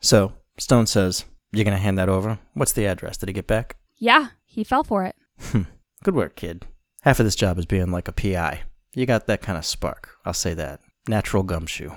[0.00, 2.38] So, Stone says, You're going to hand that over?
[2.54, 3.16] What's the address?
[3.18, 3.76] Did he get back?
[3.98, 5.14] Yeah, he fell for it.
[5.40, 5.62] Hmm.
[6.02, 6.66] Good work, kid.
[7.02, 8.62] Half of this job is being like a PI.
[8.94, 10.16] You got that kind of spark.
[10.24, 10.80] I'll say that.
[11.08, 11.90] Natural gumshoe.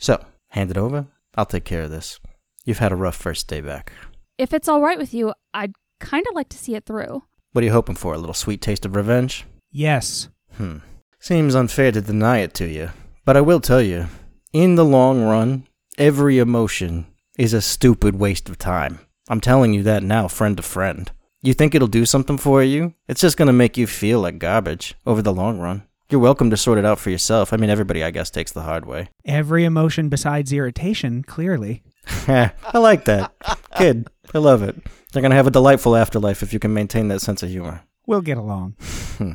[0.00, 1.06] So, hand it over.
[1.36, 2.18] I'll take care of this.
[2.64, 3.92] You've had a rough first day back.
[4.36, 7.22] If it's all right with you, I'd kind of like to see it through.
[7.52, 8.14] What are you hoping for?
[8.14, 9.44] A little sweet taste of revenge?
[9.70, 10.28] Yes.
[10.56, 10.78] Hmm.
[11.20, 12.90] Seems unfair to deny it to you.
[13.24, 14.06] But I will tell you,
[14.52, 15.66] in the long run,
[15.98, 17.06] every emotion
[17.38, 18.98] is a stupid waste of time.
[19.28, 21.10] I'm telling you that now, friend to friend.
[21.40, 22.94] You think it'll do something for you?
[23.06, 25.84] It's just gonna make you feel like garbage over the long run.
[26.10, 27.52] You're welcome to sort it out for yourself.
[27.52, 29.10] I mean, everybody, I guess, takes the hard way.
[29.24, 31.84] Every emotion besides irritation, clearly.
[32.26, 33.32] I like that.
[33.76, 34.74] Kid, I love it.
[35.12, 37.82] They're gonna have a delightful afterlife if you can maintain that sense of humor.
[38.06, 38.74] We'll get along.
[39.18, 39.32] Hmm.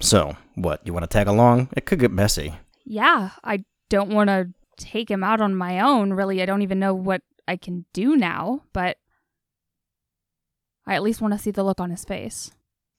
[0.00, 0.80] So, what?
[0.86, 1.68] You want to tag along?
[1.76, 2.54] It could get messy.
[2.86, 6.14] Yeah, I don't want to take him out on my own.
[6.14, 8.96] Really, I don't even know what I can do now, but
[10.86, 12.50] I at least want to see the look on his face.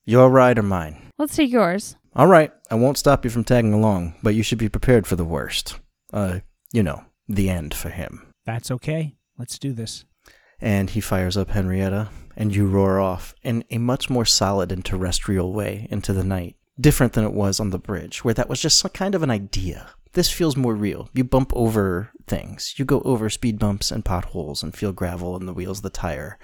[0.05, 1.11] Your ride or mine?
[1.17, 1.95] Let's take yours.
[2.15, 5.15] All right, I won't stop you from tagging along, but you should be prepared for
[5.15, 5.79] the worst.
[6.13, 6.39] Uh,
[6.71, 8.31] you know, the end for him.
[8.45, 9.15] That's okay.
[9.37, 10.05] Let's do this.
[10.61, 14.85] And he fires up Henrietta, and you roar off in a much more solid and
[14.85, 16.55] terrestrial way into the night.
[16.79, 19.31] Different than it was on the bridge, where that was just some kind of an
[19.31, 19.89] idea.
[20.15, 21.09] This feels more real.
[21.13, 22.73] You bump over things.
[22.77, 25.89] You go over speed bumps and potholes and feel gravel in the wheels of the
[25.89, 26.39] tire.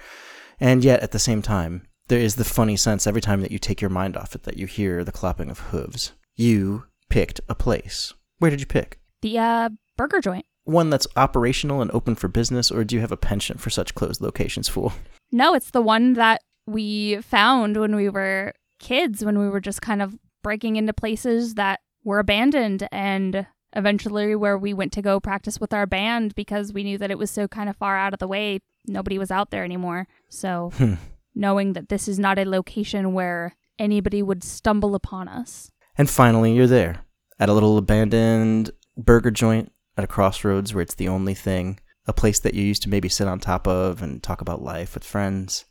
[0.60, 3.58] And yet, at the same time, there is the funny sense every time that you
[3.58, 6.12] take your mind off it that you hear the clapping of hooves.
[6.36, 8.12] You picked a place.
[8.38, 9.00] Where did you pick?
[9.22, 10.44] The uh, burger joint.
[10.64, 13.94] One that's operational and open for business, or do you have a penchant for such
[13.94, 14.92] closed locations, fool?
[15.32, 19.80] No, it's the one that we found when we were kids, when we were just
[19.80, 25.20] kind of breaking into places that were abandoned and eventually where we went to go
[25.20, 28.12] practice with our band because we knew that it was so kind of far out
[28.12, 28.60] of the way.
[28.86, 30.08] Nobody was out there anymore.
[30.28, 30.94] So Hmm.
[31.34, 35.70] knowing that this is not a location where anybody would stumble upon us.
[35.96, 37.04] And finally, you're there
[37.38, 42.12] at a little abandoned burger joint at a crossroads where it's the only thing, a
[42.12, 45.04] place that you used to maybe sit on top of and talk about life with
[45.04, 45.64] friends.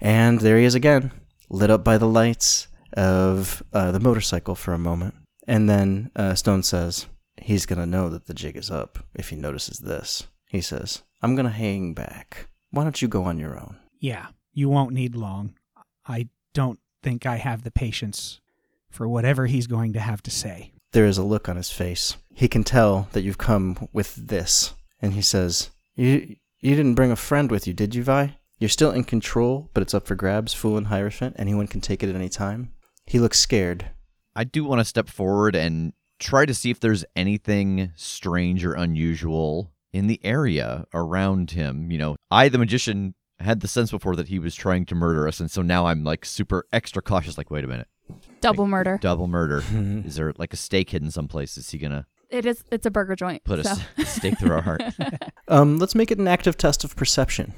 [0.00, 1.12] And there he is again,
[1.48, 5.14] lit up by the lights of uh, the motorcycle for a moment.
[5.46, 9.30] And then uh, Stone says, he's going to know that the jig is up if
[9.30, 10.26] he notices this.
[10.48, 12.48] He says, I'm going to hang back.
[12.70, 13.76] Why don't you go on your own?
[14.00, 15.54] Yeah, you won't need long.
[16.06, 18.40] I don't think I have the patience
[18.90, 20.72] for whatever he's going to have to say.
[20.92, 22.16] There is a look on his face.
[22.32, 24.74] He can tell that you've come with this.
[25.02, 28.36] And he says, You you didn't bring a friend with you, did you, Vi?
[28.58, 31.36] You're still in control, but it's up for grabs, fool and Hierophant.
[31.38, 32.72] Anyone can take it at any time.
[33.06, 33.90] He looks scared.
[34.34, 35.92] I do want to step forward and
[36.24, 41.90] try to see if there's anything strange or unusual in the area around him.
[41.90, 45.28] You know, I, the magician, had the sense before that he was trying to murder
[45.28, 47.36] us, and so now I'm like super extra cautious.
[47.36, 47.88] Like, wait a minute,
[48.40, 48.98] Double murder.
[49.00, 49.62] double murder.
[50.06, 51.56] Is there like a stake hidden someplace?
[51.58, 53.44] Is he gonna It is it's a burger joint.
[53.44, 53.70] put a so.
[53.98, 54.82] s- stake through our heart?
[55.48, 57.52] Um, let's make it an active test of perception.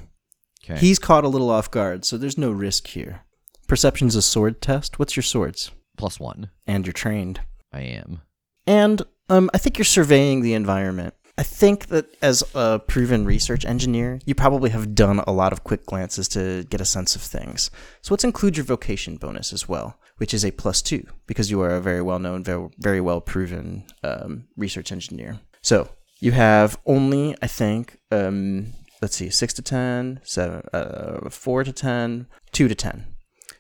[0.65, 0.77] Okay.
[0.81, 3.21] He's caught a little off guard, so there's no risk here.
[3.69, 4.99] Perception's a sword test.
[4.99, 5.71] What's your swords?
[5.97, 6.51] plus one.
[6.67, 7.41] And you're trained.
[7.73, 8.23] I am.
[8.67, 11.15] And um, I think you're surveying the environment.
[11.39, 15.65] I think that as a proven research engineer, you probably have done a lot of
[15.65, 17.71] quick glances to get a sense of things.
[18.01, 21.61] So let's include your vocation bonus as well, which is a plus two, because you
[21.61, 22.43] are a very well known,
[22.79, 25.41] very, well proven um, research engineer.
[25.61, 31.65] So you have only, I think, um, let's see, six to 10, seven, uh, four
[31.65, 33.05] to 10, two to 10.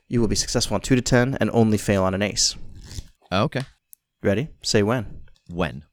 [0.09, 2.57] You will be successful on two to 10 and only fail on an ace.
[3.31, 3.63] Okay.
[4.27, 4.49] Ready?
[4.61, 5.21] Say when.
[5.49, 5.85] When?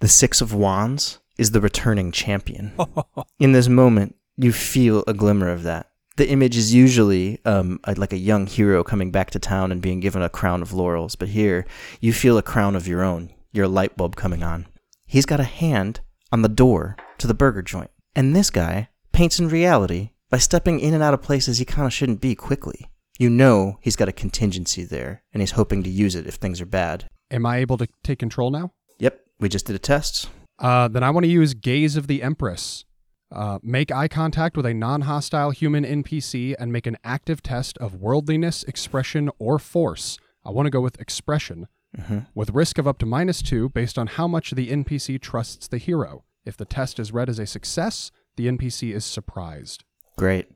[0.00, 2.72] The Six of Wands is the returning champion.
[3.38, 5.90] In this moment, you feel a glimmer of that.
[6.16, 9.82] The image is usually um, a- like a young hero coming back to town and
[9.82, 11.66] being given a crown of laurels, but here
[12.00, 14.68] you feel a crown of your own, your light bulb coming on.
[15.04, 16.00] He's got a hand
[16.32, 20.80] on the door to the burger joint, and this guy paints in reality by stepping
[20.80, 22.86] in and out of places he kind of shouldn't be quickly.
[23.18, 26.62] You know he's got a contingency there, and he's hoping to use it if things
[26.62, 27.10] are bad.
[27.30, 28.72] Am I able to take control now?
[28.98, 30.28] Yep, we just did a test.
[30.58, 32.84] Uh, then I want to use Gaze of the Empress.
[33.32, 37.76] Uh, make eye contact with a non hostile human NPC and make an active test
[37.78, 40.18] of worldliness, expression, or force.
[40.44, 41.66] I want to go with expression,
[41.98, 42.26] Mhm.
[42.34, 45.78] with risk of up to minus two based on how much the NPC trusts the
[45.78, 46.24] hero.
[46.44, 49.82] If the test is read as a success, the NPC is surprised.
[50.16, 50.46] Great.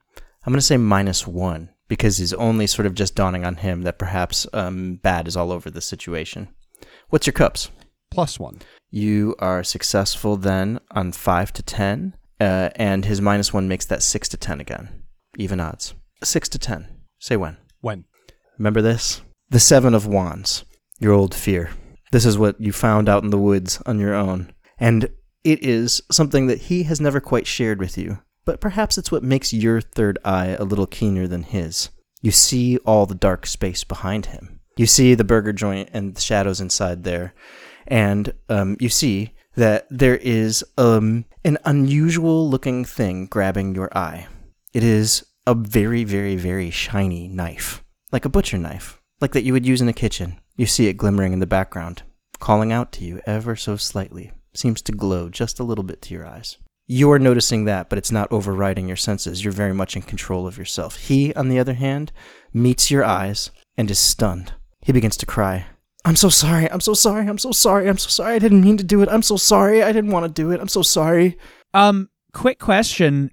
[0.47, 3.83] I'm going to say minus one because it's only sort of just dawning on him
[3.83, 6.49] that perhaps um, bad is all over the situation.
[7.11, 7.71] What's your cups?
[8.13, 8.61] Plus one.
[8.89, 14.03] You are successful then on five to ten, uh, and his minus one makes that
[14.03, 15.03] six to ten again.
[15.37, 15.95] Even odds.
[16.23, 16.87] Six to ten.
[17.19, 17.57] Say when.
[17.81, 18.05] When?
[18.59, 19.23] Remember this?
[19.49, 20.65] The Seven of Wands,
[21.01, 21.71] your old fear.
[22.13, 24.53] This is what you found out in the woods on your own.
[24.79, 25.11] And
[25.43, 28.21] it is something that he has never quite shared with you.
[28.45, 31.91] But perhaps it's what makes your third eye a little keener than his.
[32.23, 34.60] You see all the dark space behind him.
[34.77, 37.35] You see the burger joint and the shadows inside there.
[37.87, 44.29] And um, you see that there is um, an unusual looking thing grabbing your eye.
[44.73, 49.53] It is a very, very, very shiny knife, like a butcher knife, like that you
[49.53, 50.39] would use in a kitchen.
[50.57, 52.03] You see it glimmering in the background,
[52.39, 54.31] calling out to you ever so slightly.
[54.55, 56.57] Seems to glow just a little bit to your eyes.
[56.87, 59.45] You're noticing that, but it's not overriding your senses.
[59.45, 60.97] You're very much in control of yourself.
[60.97, 62.11] He, on the other hand,
[62.53, 64.55] meets your eyes and is stunned.
[64.83, 65.67] He begins to cry.
[66.05, 66.71] I'm so sorry.
[66.71, 67.29] I'm so sorry.
[67.29, 67.89] I'm so sorry.
[67.89, 68.35] I'm so sorry.
[68.35, 69.09] I didn't mean to do it.
[69.11, 69.83] I'm so sorry.
[69.83, 70.61] I didn't want to do it.
[70.61, 71.37] I'm so sorry.
[71.75, 73.31] Um, quick question.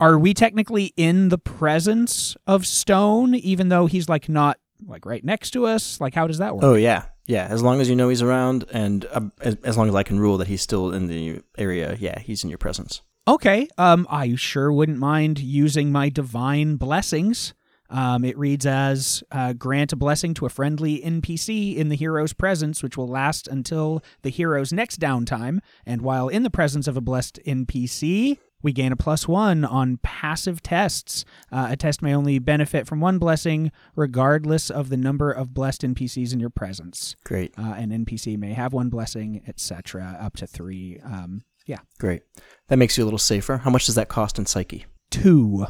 [0.00, 5.24] Are we technically in the presence of Stone, even though he's like not like right
[5.24, 6.00] next to us?
[6.00, 6.64] Like, how does that work?
[6.64, 7.46] Oh yeah, yeah.
[7.48, 10.18] As long as you know he's around, and um, as, as long as I can
[10.18, 13.02] rule that he's still in the area, yeah, he's in your presence.
[13.28, 13.68] Okay.
[13.78, 17.54] Um, I sure wouldn't mind using my divine blessings.
[17.94, 22.32] Um, it reads as uh, grant a blessing to a friendly NPC in the hero's
[22.32, 25.58] presence, which will last until the hero's next downtime.
[25.86, 29.98] And while in the presence of a blessed NPC, we gain a plus one on
[30.02, 31.24] passive tests.
[31.52, 35.82] Uh, a test may only benefit from one blessing, regardless of the number of blessed
[35.82, 37.14] NPCs in your presence.
[37.24, 40.98] Great, Uh, an NPC may have one blessing, etc., up to three.
[41.04, 42.22] Um, yeah, great.
[42.68, 43.58] That makes you a little safer.
[43.58, 44.86] How much does that cost in psyche?
[45.10, 45.66] two.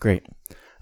[0.00, 0.26] Great.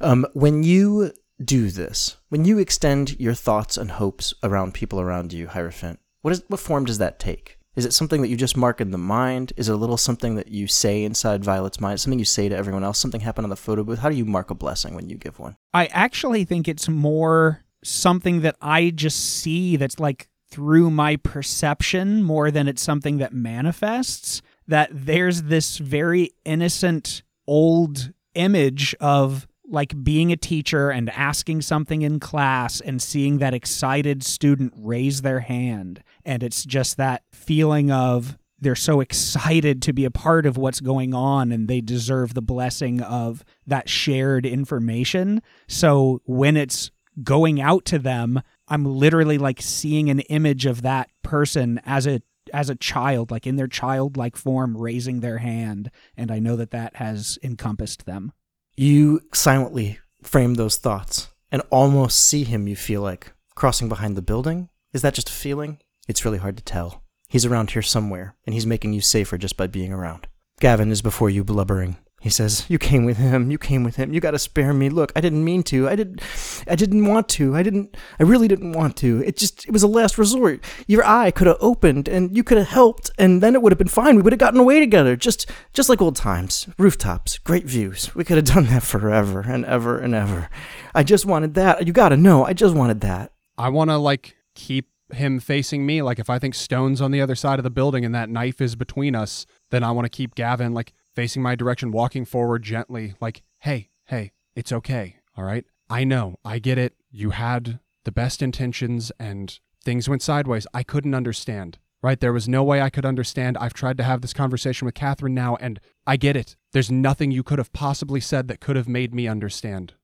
[0.01, 5.33] Um, when you do this, when you extend your thoughts and hopes around people around
[5.33, 7.59] you, Hierophant, what is what form does that take?
[7.77, 9.53] Is it something that you just mark in the mind?
[9.57, 12.01] Is it a little something that you say inside Violet's mind?
[12.01, 12.99] Something you say to everyone else?
[12.99, 13.99] Something happened on the photo booth?
[13.99, 15.57] How do you mark a blessing when you give one?
[15.73, 22.23] I actually think it's more something that I just see that's like through my perception
[22.23, 24.41] more than it's something that manifests.
[24.69, 32.03] That there's this very innocent old image of like being a teacher and asking something
[32.03, 36.03] in class and seeing that excited student raise their hand.
[36.25, 40.81] And it's just that feeling of they're so excited to be a part of what's
[40.81, 45.43] going on and they deserve the blessing of that shared information.
[45.69, 46.91] So when it's
[47.23, 52.23] going out to them, I'm literally like seeing an image of that person as a
[52.53, 56.73] as a child like in their childlike form raising their hand and I know that
[56.73, 58.33] that has encompassed them.
[58.77, 64.23] You silently frame those thoughts and almost see him, you feel like, crossing behind the
[64.23, 64.69] building.
[64.93, 65.79] Is that just a feeling?
[66.09, 67.05] It's really hard to tell.
[67.29, 70.27] He's around here somewhere, and he's making you safer just by being around.
[70.59, 71.99] Gavin is before you blubbering.
[72.25, 73.51] He says, "You came with him.
[73.51, 74.15] You came with him.
[74.15, 74.89] You got to spare me.
[74.89, 75.91] Look, I didn't mean to.
[75.91, 76.23] I didn't.
[76.67, 77.55] I didn't want to.
[77.55, 77.99] I didn't.
[78.19, 79.23] I really didn't want to.
[79.27, 79.67] It just.
[79.67, 80.65] It was a last resort.
[80.87, 83.79] Your eye could have opened, and you could have helped, and then it would have
[83.79, 84.17] been fine.
[84.17, 86.67] We would have gotten away together, just, just like old times.
[86.79, 88.15] Rooftops, great views.
[88.15, 90.49] We could have done that forever and ever and ever.
[90.95, 91.87] I just wanted that.
[91.87, 92.47] You got to know.
[92.47, 93.33] I just wanted that.
[93.59, 97.21] I want to like keep him facing me, like if I think Stone's on the
[97.21, 100.09] other side of the building and that knife is between us, then I want to
[100.09, 105.17] keep Gavin like facing my direction, walking forward gently, like, hey, hey, it's okay.
[105.37, 105.65] All right.
[105.89, 106.37] I know.
[106.45, 106.95] I get it.
[107.11, 110.67] You had the best intentions and things went sideways.
[110.73, 111.79] I couldn't understand.
[112.03, 112.21] Right?
[112.21, 113.57] There was no way I could understand.
[113.57, 116.55] I've tried to have this conversation with Catherine now, and I get it.
[116.73, 119.95] There's nothing you could have possibly said that could have made me understand.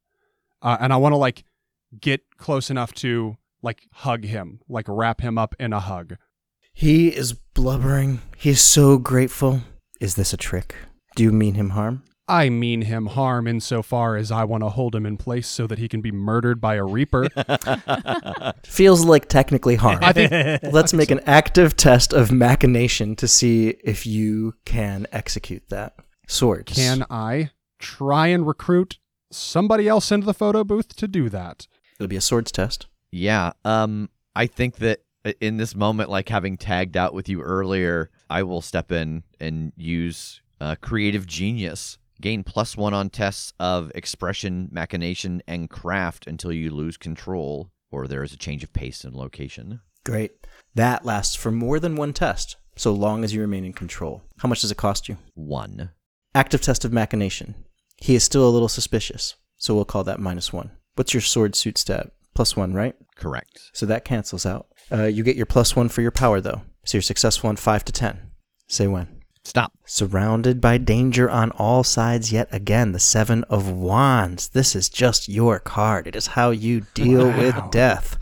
[0.63, 1.45] Uh, and I want to like
[2.01, 6.17] get close enough to like hug him, like wrap him up in a hug.
[6.73, 8.23] He is blubbering.
[8.35, 9.61] He is so grateful.
[10.01, 10.75] Is this a trick?
[11.17, 12.03] Do you mean him harm?
[12.31, 15.79] I mean him harm insofar as I want to hold him in place so that
[15.79, 17.29] he can be murdered by a reaper.
[18.65, 19.99] Feels like technically harm.
[20.01, 25.69] I think Let's make an active test of machination to see if you can execute
[25.71, 25.95] that.
[26.29, 26.73] Swords.
[26.73, 28.99] can I try and recruit
[29.33, 31.67] somebody else into the photo booth to do that?
[31.99, 32.87] It'll be a swords test.
[33.11, 33.53] Yeah.
[33.65, 35.01] Um, I think that
[35.41, 39.73] in this moment, like having tagged out with you earlier, I will step in and
[39.77, 41.99] use uh, creative genius.
[42.21, 48.07] Gain plus one on tests of expression, machination, and craft until you lose control or
[48.07, 49.81] there is a change of pace and location.
[50.05, 50.33] Great.
[50.75, 54.23] That lasts for more than one test, so long as you remain in control.
[54.39, 55.17] How much does it cost you?
[55.35, 55.91] One.
[56.35, 57.55] Active test of machination.
[57.97, 60.71] He is still a little suspicious, so we'll call that minus one.
[60.95, 62.11] What's your sword suit stat?
[62.35, 62.95] Plus one, right?
[63.17, 63.71] Correct.
[63.73, 64.69] So that cancels out.
[64.93, 66.63] Uh, you get your plus one for your power, though.
[66.85, 68.31] So you're successful on five to ten.
[68.69, 69.20] Say when.
[69.45, 69.73] Stop.
[69.87, 72.93] Surrounded by danger on all sides yet again.
[72.93, 74.49] The Seven of Wands.
[74.51, 76.07] This is just your card.
[76.07, 77.39] It is how you deal Wow.
[77.39, 78.19] with death.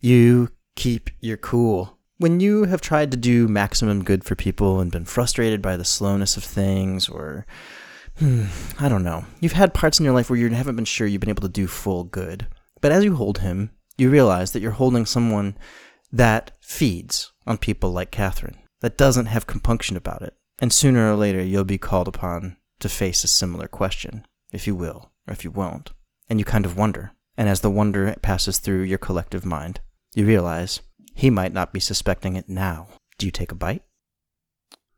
[0.00, 1.96] You keep your cool.
[2.18, 5.84] When you have tried to do maximum good for people and been frustrated by the
[5.84, 7.46] slowness of things, or
[8.18, 8.44] hmm,
[8.78, 11.20] I don't know, you've had parts in your life where you haven't been sure you've
[11.20, 12.46] been able to do full good.
[12.80, 15.56] But as you hold him, you realize that you're holding someone
[16.12, 20.34] that feeds on people like Catherine, that doesn't have compunction about it.
[20.58, 24.74] And sooner or later, you'll be called upon to face a similar question, if you
[24.74, 25.92] will, or if you won't.
[26.28, 27.12] And you kind of wonder.
[27.36, 29.80] And as the wonder passes through your collective mind,
[30.14, 30.80] you realize
[31.14, 32.88] he might not be suspecting it now.
[33.18, 33.82] Do you take a bite?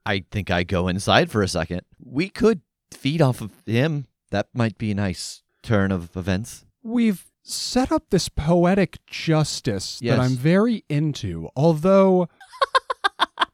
[0.06, 1.82] I think I go inside for a second.
[2.02, 2.60] We could
[2.92, 4.06] feed off of him.
[4.30, 6.64] That might be a nice turn of events.
[6.82, 10.16] We've set up this poetic justice Yes.
[10.16, 12.28] that I'm very into, although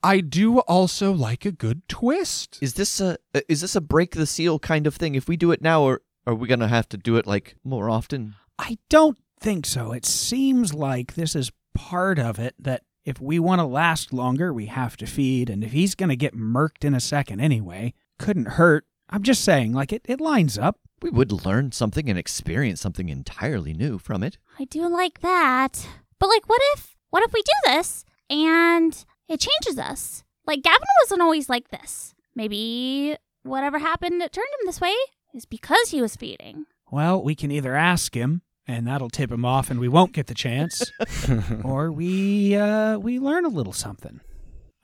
[0.03, 2.59] I do also like a good twist.
[2.61, 5.15] Is this a uh, is this a break the seal kind of thing?
[5.15, 7.89] If we do it now, or are we gonna have to do it like more
[7.89, 8.35] often?
[8.59, 9.93] I don't think so.
[9.93, 14.53] It seems like this is part of it that if we want to last longer,
[14.53, 15.51] we have to feed.
[15.51, 18.87] And if he's going to get murked in a second anyway, couldn't hurt.
[19.11, 20.79] I'm just saying, like, it, it lines up.
[21.03, 24.39] We would learn something and experience something entirely new from it.
[24.59, 25.87] I do like that.
[26.19, 30.25] But like what if what if we do this and it changes us?
[30.47, 32.15] Like Gavin wasn't always like this.
[32.35, 34.95] Maybe whatever happened that turned him this way
[35.35, 36.67] is because he was feeding.
[36.91, 40.27] Well, we can either ask him, and that'll tip him off, and we won't get
[40.27, 40.91] the chance,
[41.65, 44.21] or we uh, we learn a little something.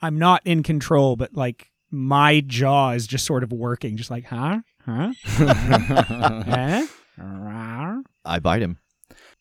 [0.01, 4.25] I'm not in control, but like my jaw is just sort of working, just like,
[4.25, 5.13] huh, huh,
[7.19, 8.79] huh, I bite him.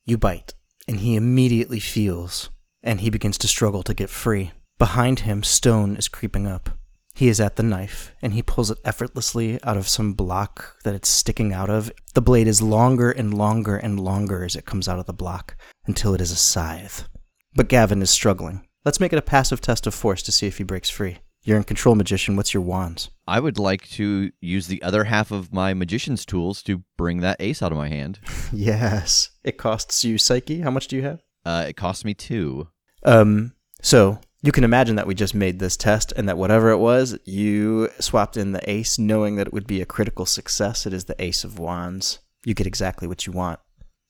[0.04, 0.54] You bite,
[0.86, 2.50] and he immediately feels,
[2.82, 4.52] and he begins to struggle to get free.
[4.80, 6.70] Behind him, Stone is creeping up.
[7.14, 10.94] He is at the knife, and he pulls it effortlessly out of some block that
[10.94, 11.92] it's sticking out of.
[12.14, 15.54] The blade is longer and longer and longer as it comes out of the block,
[15.86, 17.06] until it is a scythe.
[17.54, 18.66] But Gavin is struggling.
[18.82, 21.18] Let's make it a passive test of force to see if he breaks free.
[21.42, 22.36] You're in control, magician.
[22.36, 23.10] What's your wands?
[23.28, 27.36] I would like to use the other half of my magician's tools to bring that
[27.38, 28.18] ace out of my hand.
[28.50, 29.28] Yes.
[29.44, 30.62] It costs you psyche.
[30.62, 31.22] How much do you have?
[31.44, 32.68] Uh, it costs me two.
[33.04, 36.78] Um, so you can imagine that we just made this test and that whatever it
[36.78, 40.86] was, you swapped in the ace knowing that it would be a critical success.
[40.86, 42.20] It is the ace of wands.
[42.44, 43.60] You get exactly what you want.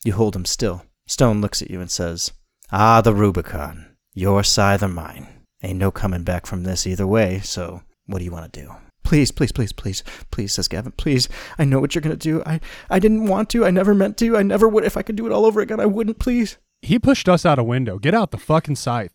[0.05, 0.85] You hold him still.
[1.07, 2.33] Stone looks at you and says,
[2.71, 3.97] Ah, the Rubicon.
[4.15, 5.27] Your scythe or mine.
[5.63, 8.73] Ain't no coming back from this either way, so what do you want to do?
[9.03, 10.93] Please, please, please, please, please, says Gavin.
[10.93, 11.29] Please,
[11.59, 12.43] I know what you're going to do.
[12.47, 13.65] I, I didn't want to.
[13.65, 14.37] I never meant to.
[14.37, 14.85] I never would.
[14.85, 16.59] If I could do it all over again, I wouldn't, please.
[16.83, 17.99] He pushed us out a window.
[17.99, 19.13] Get out the fucking scythe.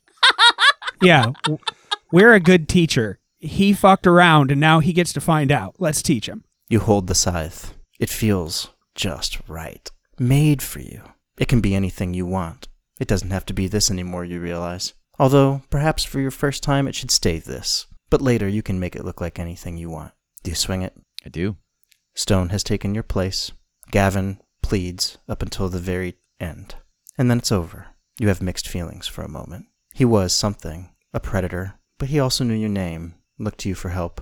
[1.02, 1.32] Yeah,
[2.12, 3.20] we're a good teacher.
[3.38, 5.76] He fucked around, and now he gets to find out.
[5.80, 6.43] Let's teach him.
[6.70, 7.74] You hold the scythe.
[8.00, 9.89] It feels just right.
[10.18, 11.02] Made for you.
[11.38, 12.68] It can be anything you want.
[13.00, 14.93] It doesn't have to be this anymore, you realize.
[15.20, 17.86] Although, perhaps for your first time, it should stay this.
[18.10, 20.14] But later, you can make it look like anything you want.
[20.43, 20.93] Do you swing it?
[21.26, 21.58] I do.
[22.14, 23.52] Stone has taken your place.
[23.91, 26.76] Gavin pleads up until the very end.
[27.18, 27.88] And then it's over.
[28.20, 29.66] You have mixed feelings for a moment.
[29.96, 33.88] He was something, a predator, but he also knew your name, looked to you for
[33.88, 34.22] help.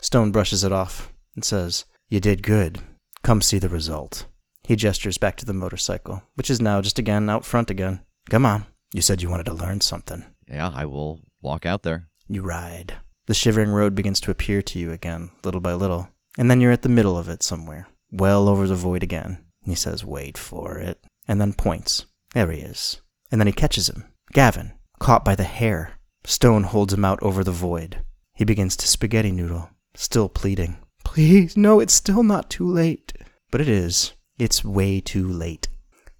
[0.00, 2.80] Stone brushes it off and says, You did good.
[3.22, 4.26] Come see the result.
[4.64, 8.00] He gestures back to the motorcycle, which is now just again out front again.
[8.30, 8.66] Come on.
[8.92, 10.24] You said you wanted to learn something.
[10.48, 12.08] Yeah, I will walk out there.
[12.26, 12.94] You ride.
[13.26, 16.72] The shivering road begins to appear to you again, little by little, and then you're
[16.72, 19.38] at the middle of it somewhere, well over the void again.
[19.62, 20.98] He says, Wait for it,
[21.28, 22.06] and then points.
[22.34, 23.00] There he is.
[23.30, 24.06] And then he catches him.
[24.32, 24.72] Gavin,
[25.02, 25.94] caught by the hair.
[26.24, 28.04] Stone holds him out over the void.
[28.34, 30.78] He begins to spaghetti noodle, still pleading.
[31.04, 33.12] Please, no, it's still not too late.
[33.50, 34.12] But it is.
[34.38, 35.66] It's way too late.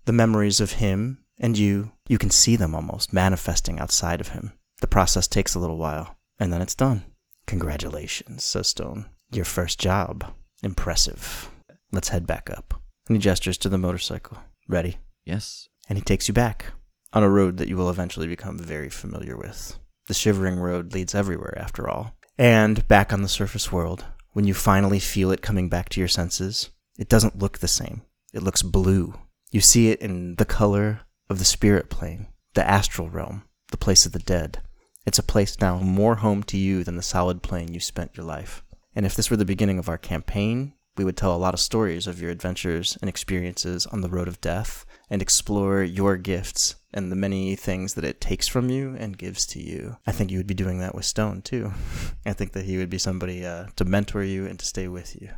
[0.05, 4.53] The memories of him and you, you can see them almost manifesting outside of him.
[4.80, 7.05] The process takes a little while, and then it's done.
[7.47, 9.07] Congratulations, says Stone.
[9.30, 10.26] Your first job.
[10.64, 11.51] Impressive.
[11.93, 12.74] Let's head back up.
[13.07, 14.39] And he gestures to the motorcycle.
[14.66, 14.99] Ready?
[15.24, 15.68] Yes.
[15.89, 16.72] And he takes you back
[17.12, 19.78] on a road that you will eventually become very familiar with.
[20.06, 22.16] The shivering road leads everywhere, after all.
[22.38, 26.08] And back on the surface world, when you finally feel it coming back to your
[26.08, 28.02] senses, it doesn't look the same.
[28.32, 29.14] It looks blue.
[29.50, 34.06] You see it in the color of the spirit plane, the astral realm, the place
[34.06, 34.62] of the dead.
[35.04, 38.24] It's a place now more home to you than the solid plane you spent your
[38.24, 38.62] life.
[38.94, 41.61] And if this were the beginning of our campaign, we would tell a lot of
[41.61, 46.76] stories of your adventures and experiences on the road of death and explore your gifts
[46.93, 49.97] and the many things that it takes from you and gives to you.
[50.07, 51.72] I think you would be doing that with Stone too.
[52.26, 55.16] I think that he would be somebody uh, to mentor you and to stay with
[55.20, 55.30] you.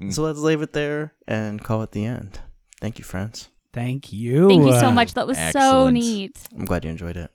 [0.10, 2.40] so let's leave it there and call it the end.
[2.80, 3.48] Thank you, friends.
[3.72, 4.48] Thank you.
[4.48, 5.14] Thank you so much.
[5.14, 6.36] That was so neat.
[6.58, 7.30] I'm glad you enjoyed it.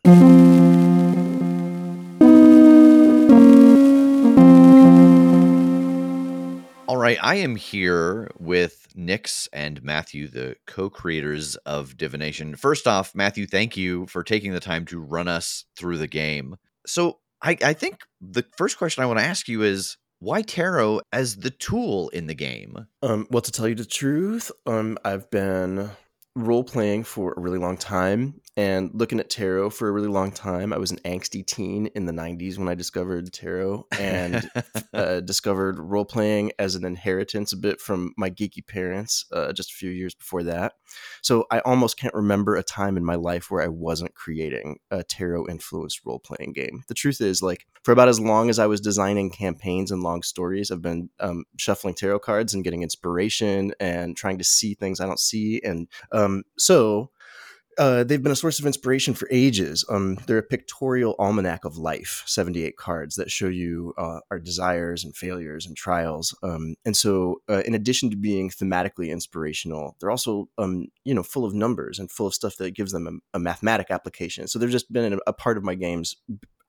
[6.87, 12.55] All right, I am here with Nix and Matthew, the co creators of Divination.
[12.55, 16.57] First off, Matthew, thank you for taking the time to run us through the game.
[16.85, 21.01] So, I, I think the first question I want to ask you is why tarot
[21.11, 22.85] as the tool in the game?
[23.01, 25.89] Um, well, to tell you the truth, um, I've been
[26.35, 30.31] role playing for a really long time and looking at tarot for a really long
[30.31, 30.71] time.
[30.71, 34.49] I was an angsty teen in the 90s when I discovered tarot and
[34.93, 39.71] uh, discovered role playing as an inheritance a bit from my geeky parents uh, just
[39.71, 40.73] a few years before that.
[41.21, 45.03] So I almost can't remember a time in my life where I wasn't creating a
[45.03, 46.83] tarot influenced role playing game.
[46.87, 50.23] The truth is, like, for about as long as I was designing campaigns and long
[50.23, 54.99] stories, I've been um, shuffling tarot cards and getting inspiration and trying to see things
[54.99, 55.61] I don't see.
[55.63, 57.11] And um, so
[57.77, 59.85] uh, they've been a source of inspiration for ages.
[59.89, 65.03] Um, they're a pictorial almanac of life, 78 cards that show you uh, our desires
[65.03, 66.35] and failures and trials.
[66.43, 71.23] Um, and so, uh, in addition to being thematically inspirational, they're also, um, you know,
[71.23, 74.47] full of numbers and full of stuff that gives them a, a mathematic application.
[74.47, 76.15] So they've just been a, a part of my games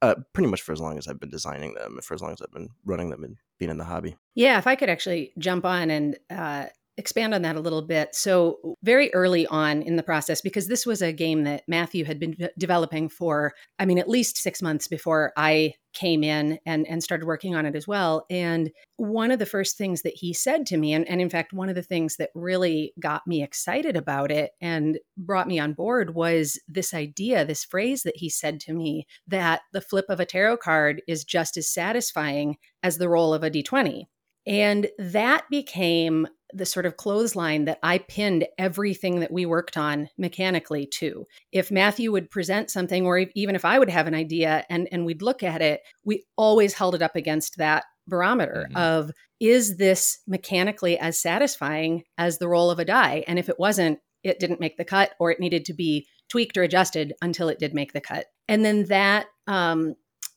[0.02, 2.42] uh, pretty much for as long as I've been designing them, for as long as
[2.42, 4.16] I've been running them and being in the hobby.
[4.34, 6.66] Yeah, if I could actually jump on and uh,
[6.98, 8.14] expand on that a little bit.
[8.14, 12.18] So, very early on in the process, because this was a game that Matthew had
[12.18, 16.86] been de- developing for, I mean, at least six months before I came in and,
[16.86, 18.26] and started working on it as well.
[18.28, 21.52] And one of the first things that he said to me, and, and in fact,
[21.52, 25.72] one of the things that really got me excited about it and brought me on
[25.72, 30.20] board was this idea, this phrase that he said to me that the flip of
[30.20, 34.04] a tarot card is just as satisfying as the roll of a d20.
[34.46, 40.08] And that became the sort of clothesline that I pinned everything that we worked on
[40.16, 41.26] mechanically to.
[41.52, 45.04] If Matthew would present something, or even if I would have an idea and, and
[45.04, 48.76] we'd look at it, we always held it up against that barometer Mhm.
[48.76, 53.24] of is this mechanically as satisfying as the roll of a die?
[53.26, 56.56] And if it wasn't, it didn't make the cut or it needed to be tweaked
[56.56, 58.26] or adjusted until it did make the cut.
[58.48, 59.94] And then that um,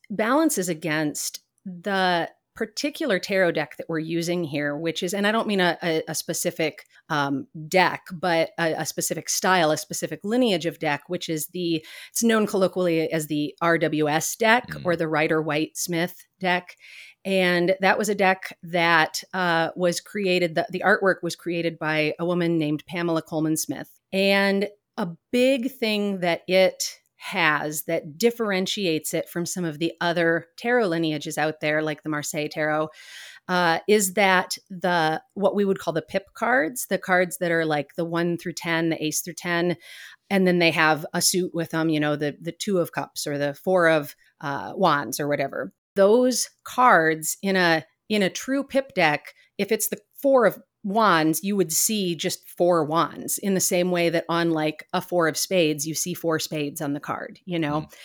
[0.09, 2.29] balances against the
[2.59, 6.03] particular tarot deck that we're using here, which is, and I don't mean a, a,
[6.09, 11.29] a specific um, deck, but a, a specific style, a specific lineage of deck, which
[11.29, 11.81] is the,
[12.11, 14.81] it's known colloquially as the RWS deck Mm.
[14.83, 16.75] or the Rider Waite Smith deck.
[17.23, 22.13] And that was a deck that uh, was created, the, the artwork was created by
[22.19, 23.89] a woman named Pamela Colman Smith.
[24.11, 30.47] And a big thing that it has that differentiates it from some of the other
[30.57, 32.87] tarot lineages out there, like the Marseille Tarot,
[33.49, 37.65] uh, is that the what we would call the pip cards, the cards that are
[37.65, 39.75] like the one through ten, the ace through ten,
[40.29, 43.27] and then they have a suit with them, you know, the the two of cups
[43.27, 45.73] or the four of uh, wands or whatever.
[45.95, 51.43] Those cards in a in a true pip deck, if it's the four of wands,
[51.43, 55.27] you would see just four wands in the same way that on like a four
[55.27, 57.81] of spades, you see four spades on the card, you know?
[57.81, 57.95] Mm-hmm.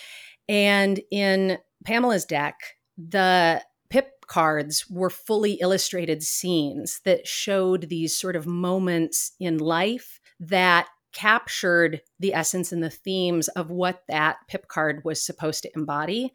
[0.49, 2.55] And in Pamela's deck,
[2.97, 10.19] the pip cards were fully illustrated scenes that showed these sort of moments in life
[10.39, 15.71] that captured the essence and the themes of what that pip card was supposed to
[15.73, 16.33] embody.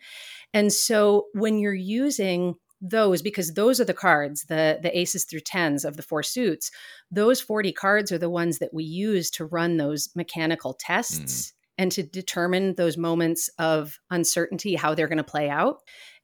[0.55, 5.41] And so when you're using those because those are the cards the the aces through
[5.41, 6.71] tens of the four suits
[7.11, 11.53] those 40 cards are the ones that we use to run those mechanical tests mm.
[11.79, 15.79] and to determine those moments of uncertainty how they're going to play out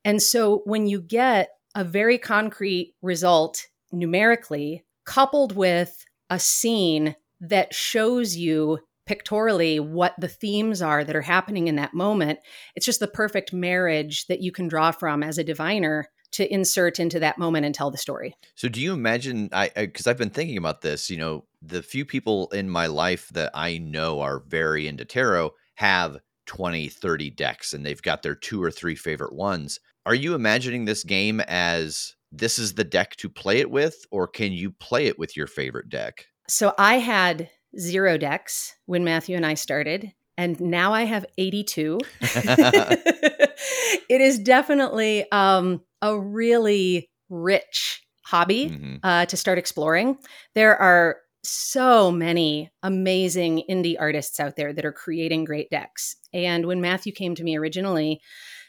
[0.05, 7.75] and so when you get a very concrete result numerically coupled with a scene that
[7.75, 12.39] shows you pictorially what the themes are that are happening in that moment
[12.75, 16.99] it's just the perfect marriage that you can draw from as a diviner to insert
[16.99, 18.35] into that moment and tell the story.
[18.55, 22.05] So do you imagine I because I've been thinking about this, you know, the few
[22.05, 27.73] people in my life that I know are very into tarot have 20, 30 decks
[27.73, 29.81] and they've got their two or three favorite ones.
[30.05, 34.27] Are you imagining this game as this is the deck to play it with or
[34.27, 36.27] can you play it with your favorite deck?
[36.49, 41.99] So I had zero decks when Matthew and I started and now I have 82.
[42.21, 48.97] it is definitely um, a really rich hobby mm-hmm.
[49.03, 50.19] uh, to start exploring.
[50.55, 56.17] There are so many amazing indie artists out there that are creating great decks.
[56.33, 58.21] And when Matthew came to me originally,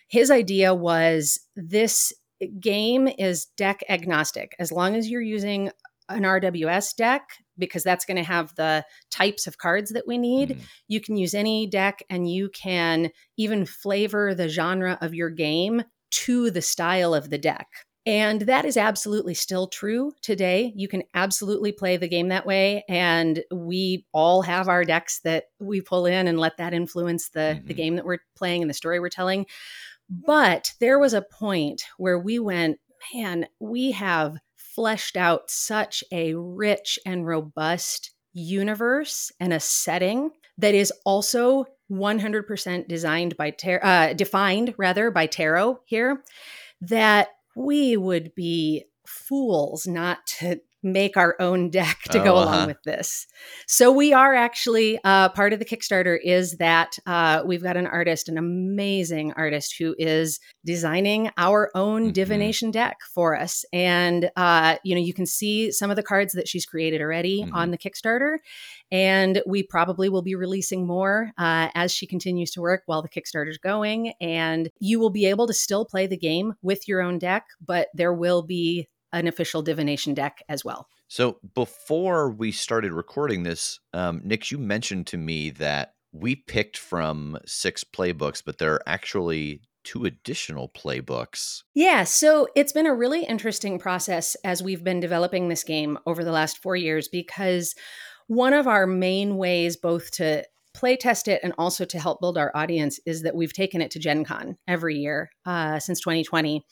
[0.07, 2.13] his idea was this
[2.59, 4.55] game is deck agnostic.
[4.59, 5.71] As long as you're using
[6.09, 7.23] an RWS deck,
[7.57, 10.49] because that's going to have the types of cards that we need.
[10.49, 10.59] Mm.
[10.87, 15.83] You can use any deck and you can even flavor the genre of your game
[16.11, 17.67] to the style of the deck.
[18.05, 20.71] And that is absolutely still true today.
[20.77, 22.85] You can absolutely play the game that way.
[22.87, 27.57] And we all have our decks that we pull in and let that influence the,
[27.57, 27.67] mm-hmm.
[27.67, 29.45] the game that we're playing and the story we're telling.
[30.09, 32.79] But there was a point where we went,
[33.13, 40.75] man, we have fleshed out such a rich and robust universe and a setting that
[40.75, 46.23] is also 100% designed by tar- uh, defined rather by tarot here
[46.81, 50.59] that we would be fools not to
[50.91, 52.67] make our own deck to oh, go along uh-huh.
[52.67, 53.27] with this.
[53.67, 57.87] So we are actually uh, part of the Kickstarter is that uh, we've got an
[57.87, 62.11] artist, an amazing artist who is designing our own mm-hmm.
[62.11, 63.65] divination deck for us.
[63.71, 67.43] And uh, you know, you can see some of the cards that she's created already
[67.43, 67.55] mm-hmm.
[67.55, 68.37] on the Kickstarter.
[68.91, 73.09] And we probably will be releasing more uh, as she continues to work while the
[73.09, 74.13] Kickstarter's going.
[74.21, 77.89] And you will be able to still play the game with your own deck, but
[77.93, 80.87] there will be an official divination deck as well.
[81.07, 86.77] So before we started recording this, um, Nix, you mentioned to me that we picked
[86.77, 91.63] from six playbooks, but there are actually two additional playbooks.
[91.73, 96.25] Yeah, so it's been a really interesting process as we've been developing this game over
[96.25, 97.73] the last four years because
[98.27, 100.43] one of our main ways both to
[100.73, 103.89] play test it and also to help build our audience is that we've taken it
[103.91, 106.63] to Gen Con every year uh, since 2020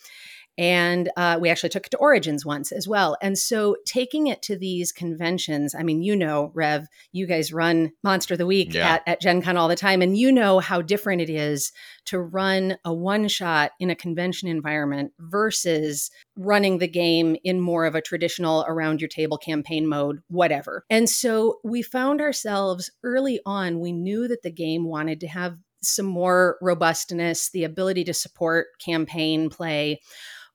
[0.57, 3.17] and uh, we actually took it to Origins once as well.
[3.21, 7.91] And so taking it to these conventions, I mean, you know, Rev, you guys run
[8.03, 8.93] Monster of the Week yeah.
[8.93, 11.71] at, at Gen Con all the time, and you know how different it is
[12.05, 17.85] to run a one shot in a convention environment versus running the game in more
[17.85, 20.85] of a traditional around your table campaign mode, whatever.
[20.89, 25.57] And so we found ourselves early on, we knew that the game wanted to have
[25.81, 30.01] some more robustness, the ability to support campaign play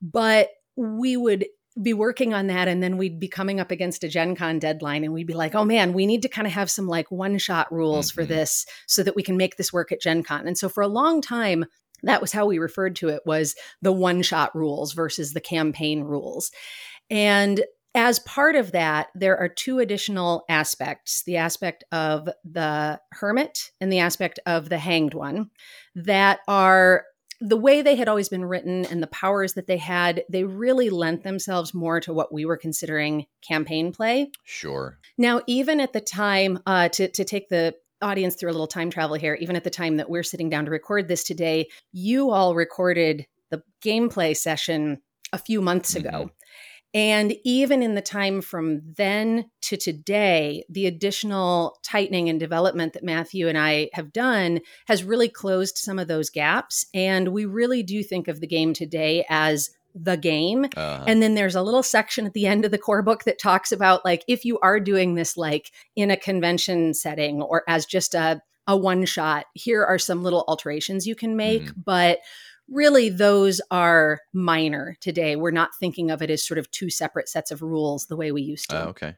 [0.00, 1.46] but we would
[1.80, 5.04] be working on that and then we'd be coming up against a gen con deadline
[5.04, 7.38] and we'd be like oh man we need to kind of have some like one
[7.38, 8.20] shot rules mm-hmm.
[8.20, 10.82] for this so that we can make this work at gen con and so for
[10.82, 11.64] a long time
[12.02, 16.02] that was how we referred to it was the one shot rules versus the campaign
[16.02, 16.50] rules
[17.08, 17.62] and
[17.94, 23.92] as part of that there are two additional aspects the aspect of the hermit and
[23.92, 25.50] the aspect of the hanged one
[25.94, 27.04] that are
[27.40, 30.90] the way they had always been written and the powers that they had, they really
[30.90, 34.30] lent themselves more to what we were considering campaign play.
[34.44, 34.98] Sure.
[35.16, 38.90] Now, even at the time, uh, to, to take the audience through a little time
[38.90, 42.30] travel here, even at the time that we're sitting down to record this today, you
[42.30, 45.00] all recorded the gameplay session
[45.32, 46.10] a few months ago.
[46.10, 46.26] Mm-hmm.
[46.92, 53.04] And even in the time from then to today, the additional tightening and development that
[53.04, 56.86] Matthew and I have done has really closed some of those gaps.
[56.92, 60.64] And we really do think of the game today as the game.
[60.76, 61.04] Uh-huh.
[61.06, 63.72] And then there's a little section at the end of the core book that talks
[63.72, 68.14] about like if you are doing this like in a convention setting or as just
[68.14, 69.46] a a one shot.
[69.54, 71.72] Here are some little alterations you can make, Mhm.
[71.84, 72.20] but
[72.70, 75.36] really those are minor today.
[75.36, 78.32] We're not thinking of it as sort of two separate sets of rules the way
[78.32, 78.76] we used to.
[78.76, 79.16] Oh, okay.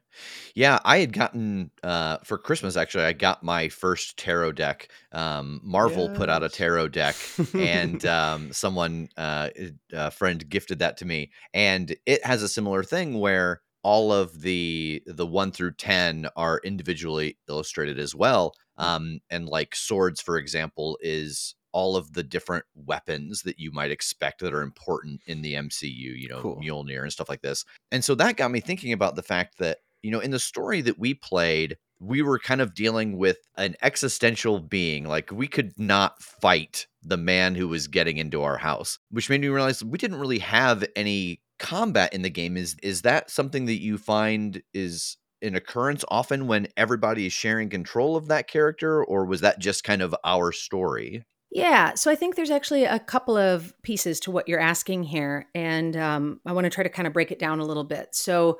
[0.54, 4.88] Yeah, I had gotten uh for Christmas actually, I got my first tarot deck.
[5.12, 9.50] Um Marvel put out a tarot deck and um someone uh
[9.92, 14.40] a friend gifted that to me and it has a similar thing where all of
[14.42, 18.54] the the 1 through 10 are individually illustrated as well.
[18.78, 23.90] Um and like swords for example is all of the different weapons that you might
[23.90, 26.56] expect that are important in the MCU, you know, Cool.
[26.56, 27.64] Mjolnir and stuff like this.
[27.90, 30.80] And so that got me thinking about the fact that, you know, in the story
[30.82, 35.04] that we played, we were kind of dealing with an existential being.
[35.04, 39.40] Like we could not fight the man who was getting into our house, which made
[39.40, 42.56] me realize we didn't really have any combat in the game.
[42.56, 47.68] Is is that something that you find is an occurrence often when everybody is sharing
[47.68, 51.24] control of that character, or was that just kind of our story?
[51.54, 55.48] Yeah, so I think there's actually a couple of pieces to what you're asking here,
[55.54, 58.14] and um, I want to try to kind of break it down a little bit.
[58.14, 58.58] So,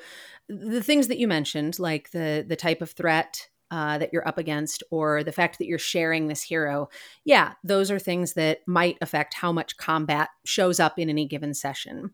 [0.49, 4.37] the things that you mentioned, like the the type of threat uh, that you're up
[4.37, 6.91] against, or the fact that you're sharing this hero,
[7.25, 11.55] yeah, those are things that might affect how much combat shows up in any given
[11.55, 12.11] session.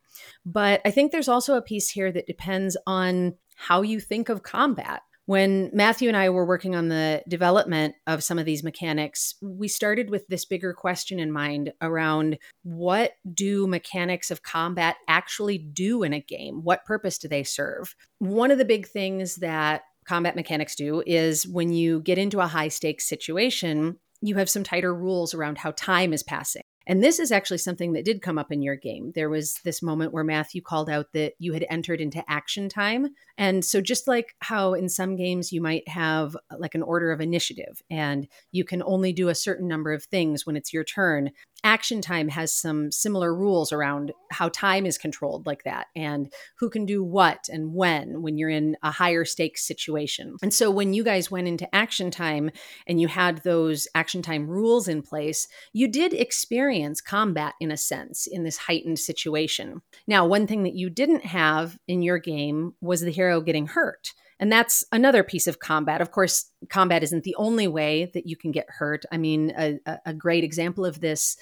[0.46, 4.44] But I think there's also a piece here that depends on how you think of
[4.44, 5.02] combat.
[5.28, 9.68] When Matthew and I were working on the development of some of these mechanics, we
[9.68, 16.02] started with this bigger question in mind around what do mechanics of combat actually do
[16.02, 16.64] in a game?
[16.64, 17.94] What purpose do they serve?
[18.20, 22.46] One of the big things that combat mechanics do is when you get into a
[22.46, 26.62] high stakes situation, you have some tighter rules around how time is passing.
[26.88, 29.12] And this is actually something that did come up in your game.
[29.14, 33.08] There was this moment where Matthew called out that you had entered into action time.
[33.36, 37.12] And so, just like how in some games you might have uh, like an order
[37.12, 40.82] of initiative and you can only do a certain number of things when it's your
[40.82, 41.30] turn,
[41.64, 46.70] action time has some similar rules around how time is controlled like that and who
[46.70, 50.36] can do what and when when you're in a higher stakes situation.
[50.42, 52.50] And so, when you guys went into action time
[52.86, 57.76] and you had those action time rules in place, you did experience combat in a
[57.76, 59.82] sense in this heightened situation.
[60.06, 64.14] Now, one thing that you didn't have in your game was the hero getting hurt.
[64.40, 66.00] And that's another piece of combat.
[66.00, 69.04] Of course, combat isn't the only way that you can get hurt.
[69.10, 71.36] I mean, a, a- great example of this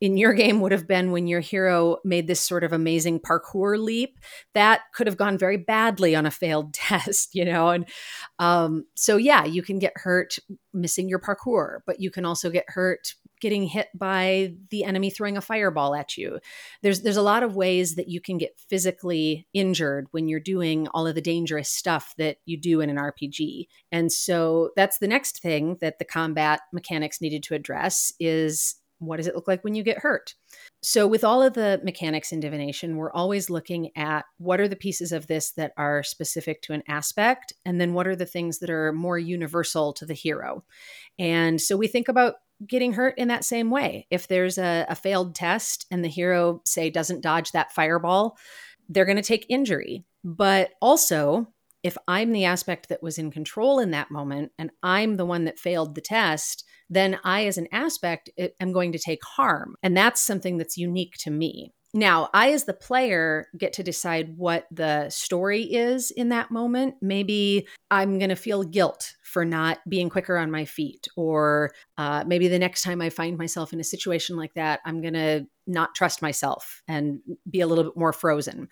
[0.00, 3.78] in your game would have been when your hero made this sort of amazing parkour
[3.78, 4.18] leap.
[4.54, 7.70] That could have gone very badly on a failed test, you know?
[7.70, 7.88] And
[8.38, 10.36] um, so, yeah, you can get hurt
[10.74, 15.36] missing your parkour, but you can also get hurt getting hit by the enemy throwing
[15.36, 16.38] a fireball at you.
[16.80, 20.88] There's there's a lot of ways that you can get physically injured when you're doing
[20.94, 23.66] all of the dangerous stuff that you do in an RPG.
[23.90, 29.16] And so that's the next thing that the combat mechanics needed to address is what
[29.16, 30.34] does it look like when you get hurt?
[30.80, 34.76] So, with all of the mechanics in divination, we're always looking at what are the
[34.76, 38.60] pieces of this that are specific to an aspect, and then what are the things
[38.60, 40.64] that are more universal to the hero.
[41.18, 42.34] And so we think about
[42.66, 44.06] getting hurt in that same way.
[44.10, 48.36] If there's a, a failed test and the hero, say, doesn't dodge that fireball,
[48.88, 50.04] they're going to take injury.
[50.24, 51.48] But also,
[51.82, 55.44] if I'm the aspect that was in control in that moment and I'm the one
[55.44, 59.76] that failed the test, then I, as an aspect, am going to take harm.
[59.82, 61.72] And that's something that's unique to me.
[61.94, 66.94] Now, I, as the player, get to decide what the story is in that moment.
[67.02, 71.08] Maybe I'm going to feel guilt for not being quicker on my feet.
[71.16, 75.00] Or uh, maybe the next time I find myself in a situation like that, I'm
[75.00, 78.68] going to not trust myself and be a little bit more frozen.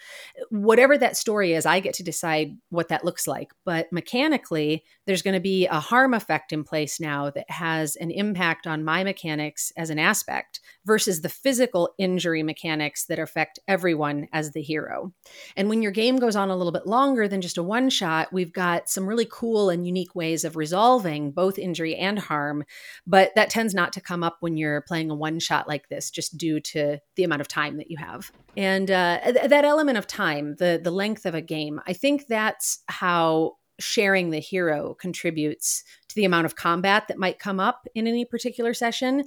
[0.50, 3.52] Whatever that story is, I get to decide what that looks like.
[3.64, 8.10] But mechanically, there's going to be a harm effect in place now that has an
[8.10, 14.26] impact on my mechanics as an aspect versus the physical injury mechanics that affect everyone
[14.32, 15.12] as the hero.
[15.56, 18.32] And when your game goes on a little bit longer than just a one shot,
[18.32, 22.64] we've got some really cool and unique ways of resolving both injury and harm.
[23.06, 26.10] But that tends not to come up when you're playing a one shot like this,
[26.10, 28.30] just due to the amount of time that you have.
[28.56, 32.26] And uh, th- that element of time, the the length of a game, I think
[32.26, 37.86] that's how sharing the hero contributes to the amount of combat that might come up
[37.94, 39.24] in any particular session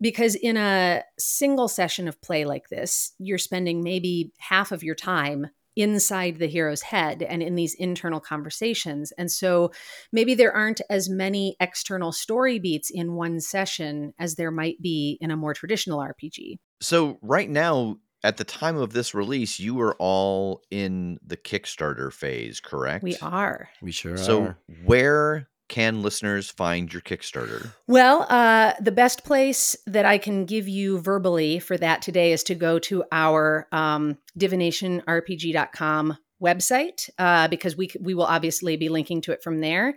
[0.00, 4.94] because in a single session of play like this you're spending maybe half of your
[4.94, 5.46] time
[5.76, 9.70] inside the hero's head and in these internal conversations and so
[10.12, 15.18] maybe there aren't as many external story beats in one session as there might be
[15.20, 19.78] in a more traditional rpg So right now, at the time of this release, you
[19.80, 23.02] are all in the Kickstarter phase, correct?
[23.04, 24.58] we are We sure So are.
[24.84, 27.72] where can listeners find your Kickstarter?
[27.86, 32.42] Well, uh, the best place that I can give you verbally for that today is
[32.44, 39.20] to go to our um, divinationrpg.com website uh, because we we will obviously be linking
[39.22, 39.94] to it from there,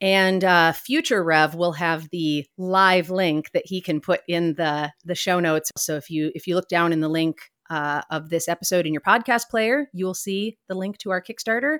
[0.00, 4.92] and uh, future Rev will have the live link that he can put in the
[5.04, 5.70] the show notes.
[5.76, 8.92] So if you if you look down in the link uh, of this episode in
[8.92, 11.78] your podcast player, you will see the link to our Kickstarter.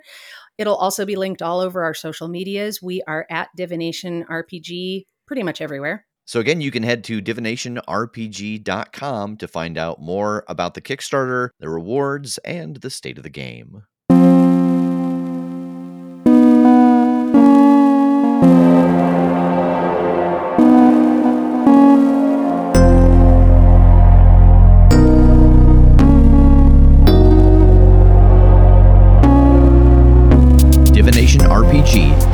[0.57, 2.81] It'll also be linked all over our social medias.
[2.81, 6.07] We are at Divination RPG pretty much everywhere.
[6.27, 11.69] So again, you can head to divinationrpg.com to find out more about the Kickstarter, the
[11.69, 13.83] rewards, and the state of the game.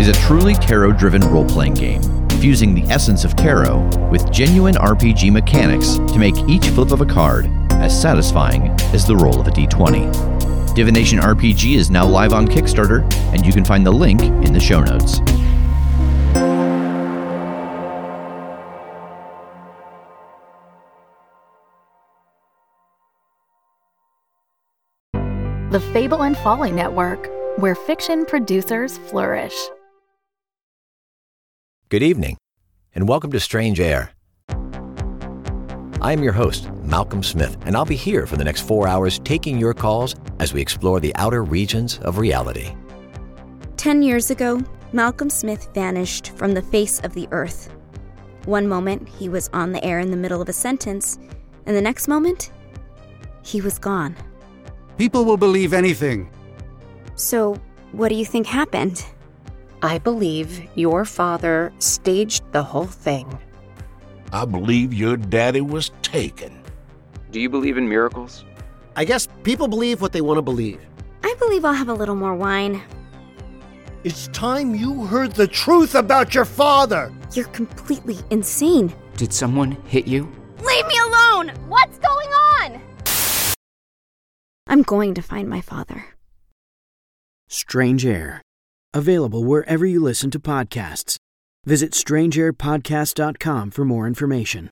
[0.07, 2.01] Is a truly tarot driven role playing game,
[2.39, 3.79] fusing the essence of tarot
[4.09, 9.17] with genuine RPG mechanics to make each flip of a card as satisfying as the
[9.17, 10.75] roll of a d20.
[10.77, 13.03] Divination RPG is now live on Kickstarter,
[13.33, 15.19] and you can find the link in the show notes.
[25.73, 27.29] The Fable and Folly Network,
[27.59, 29.57] where fiction producers flourish.
[31.89, 32.37] Good evening,
[32.97, 34.11] and welcome to Strange Air.
[36.01, 39.21] I am your host, Malcolm Smith, and I'll be here for the next four hours
[39.21, 42.75] taking your calls as we explore the outer regions of reality.
[43.77, 44.61] Ten years ago,
[44.93, 47.73] Malcolm Smith vanished from the face of the earth.
[48.47, 51.21] One moment, he was on the air in the middle of a sentence,
[51.67, 52.51] and the next moment,
[53.43, 54.17] he was gone.
[54.99, 56.29] People will believe anything.
[57.15, 57.55] So,
[57.93, 59.07] what do you think happened?
[59.83, 63.39] I believe your father staged the whole thing.
[64.33, 66.63] I believe your daddy was taken.
[67.31, 68.45] Do you believe in miracles?
[68.97, 70.81] I guess people believe what they want to believe.
[71.23, 72.83] I believe I'll have a little more wine.
[74.05, 77.13] It's time you heard the truth about your father.
[77.33, 78.95] You're completely insane.
[79.17, 80.33] Did someone hit you?
[80.63, 81.49] Leave me alone!
[81.69, 82.81] What's going on?
[84.67, 86.05] I'm going to find my father.
[87.49, 88.43] Strange Air.
[88.97, 91.19] Available wherever you listen to podcasts.
[91.67, 94.71] Visit strangeairpodcast.com for more information.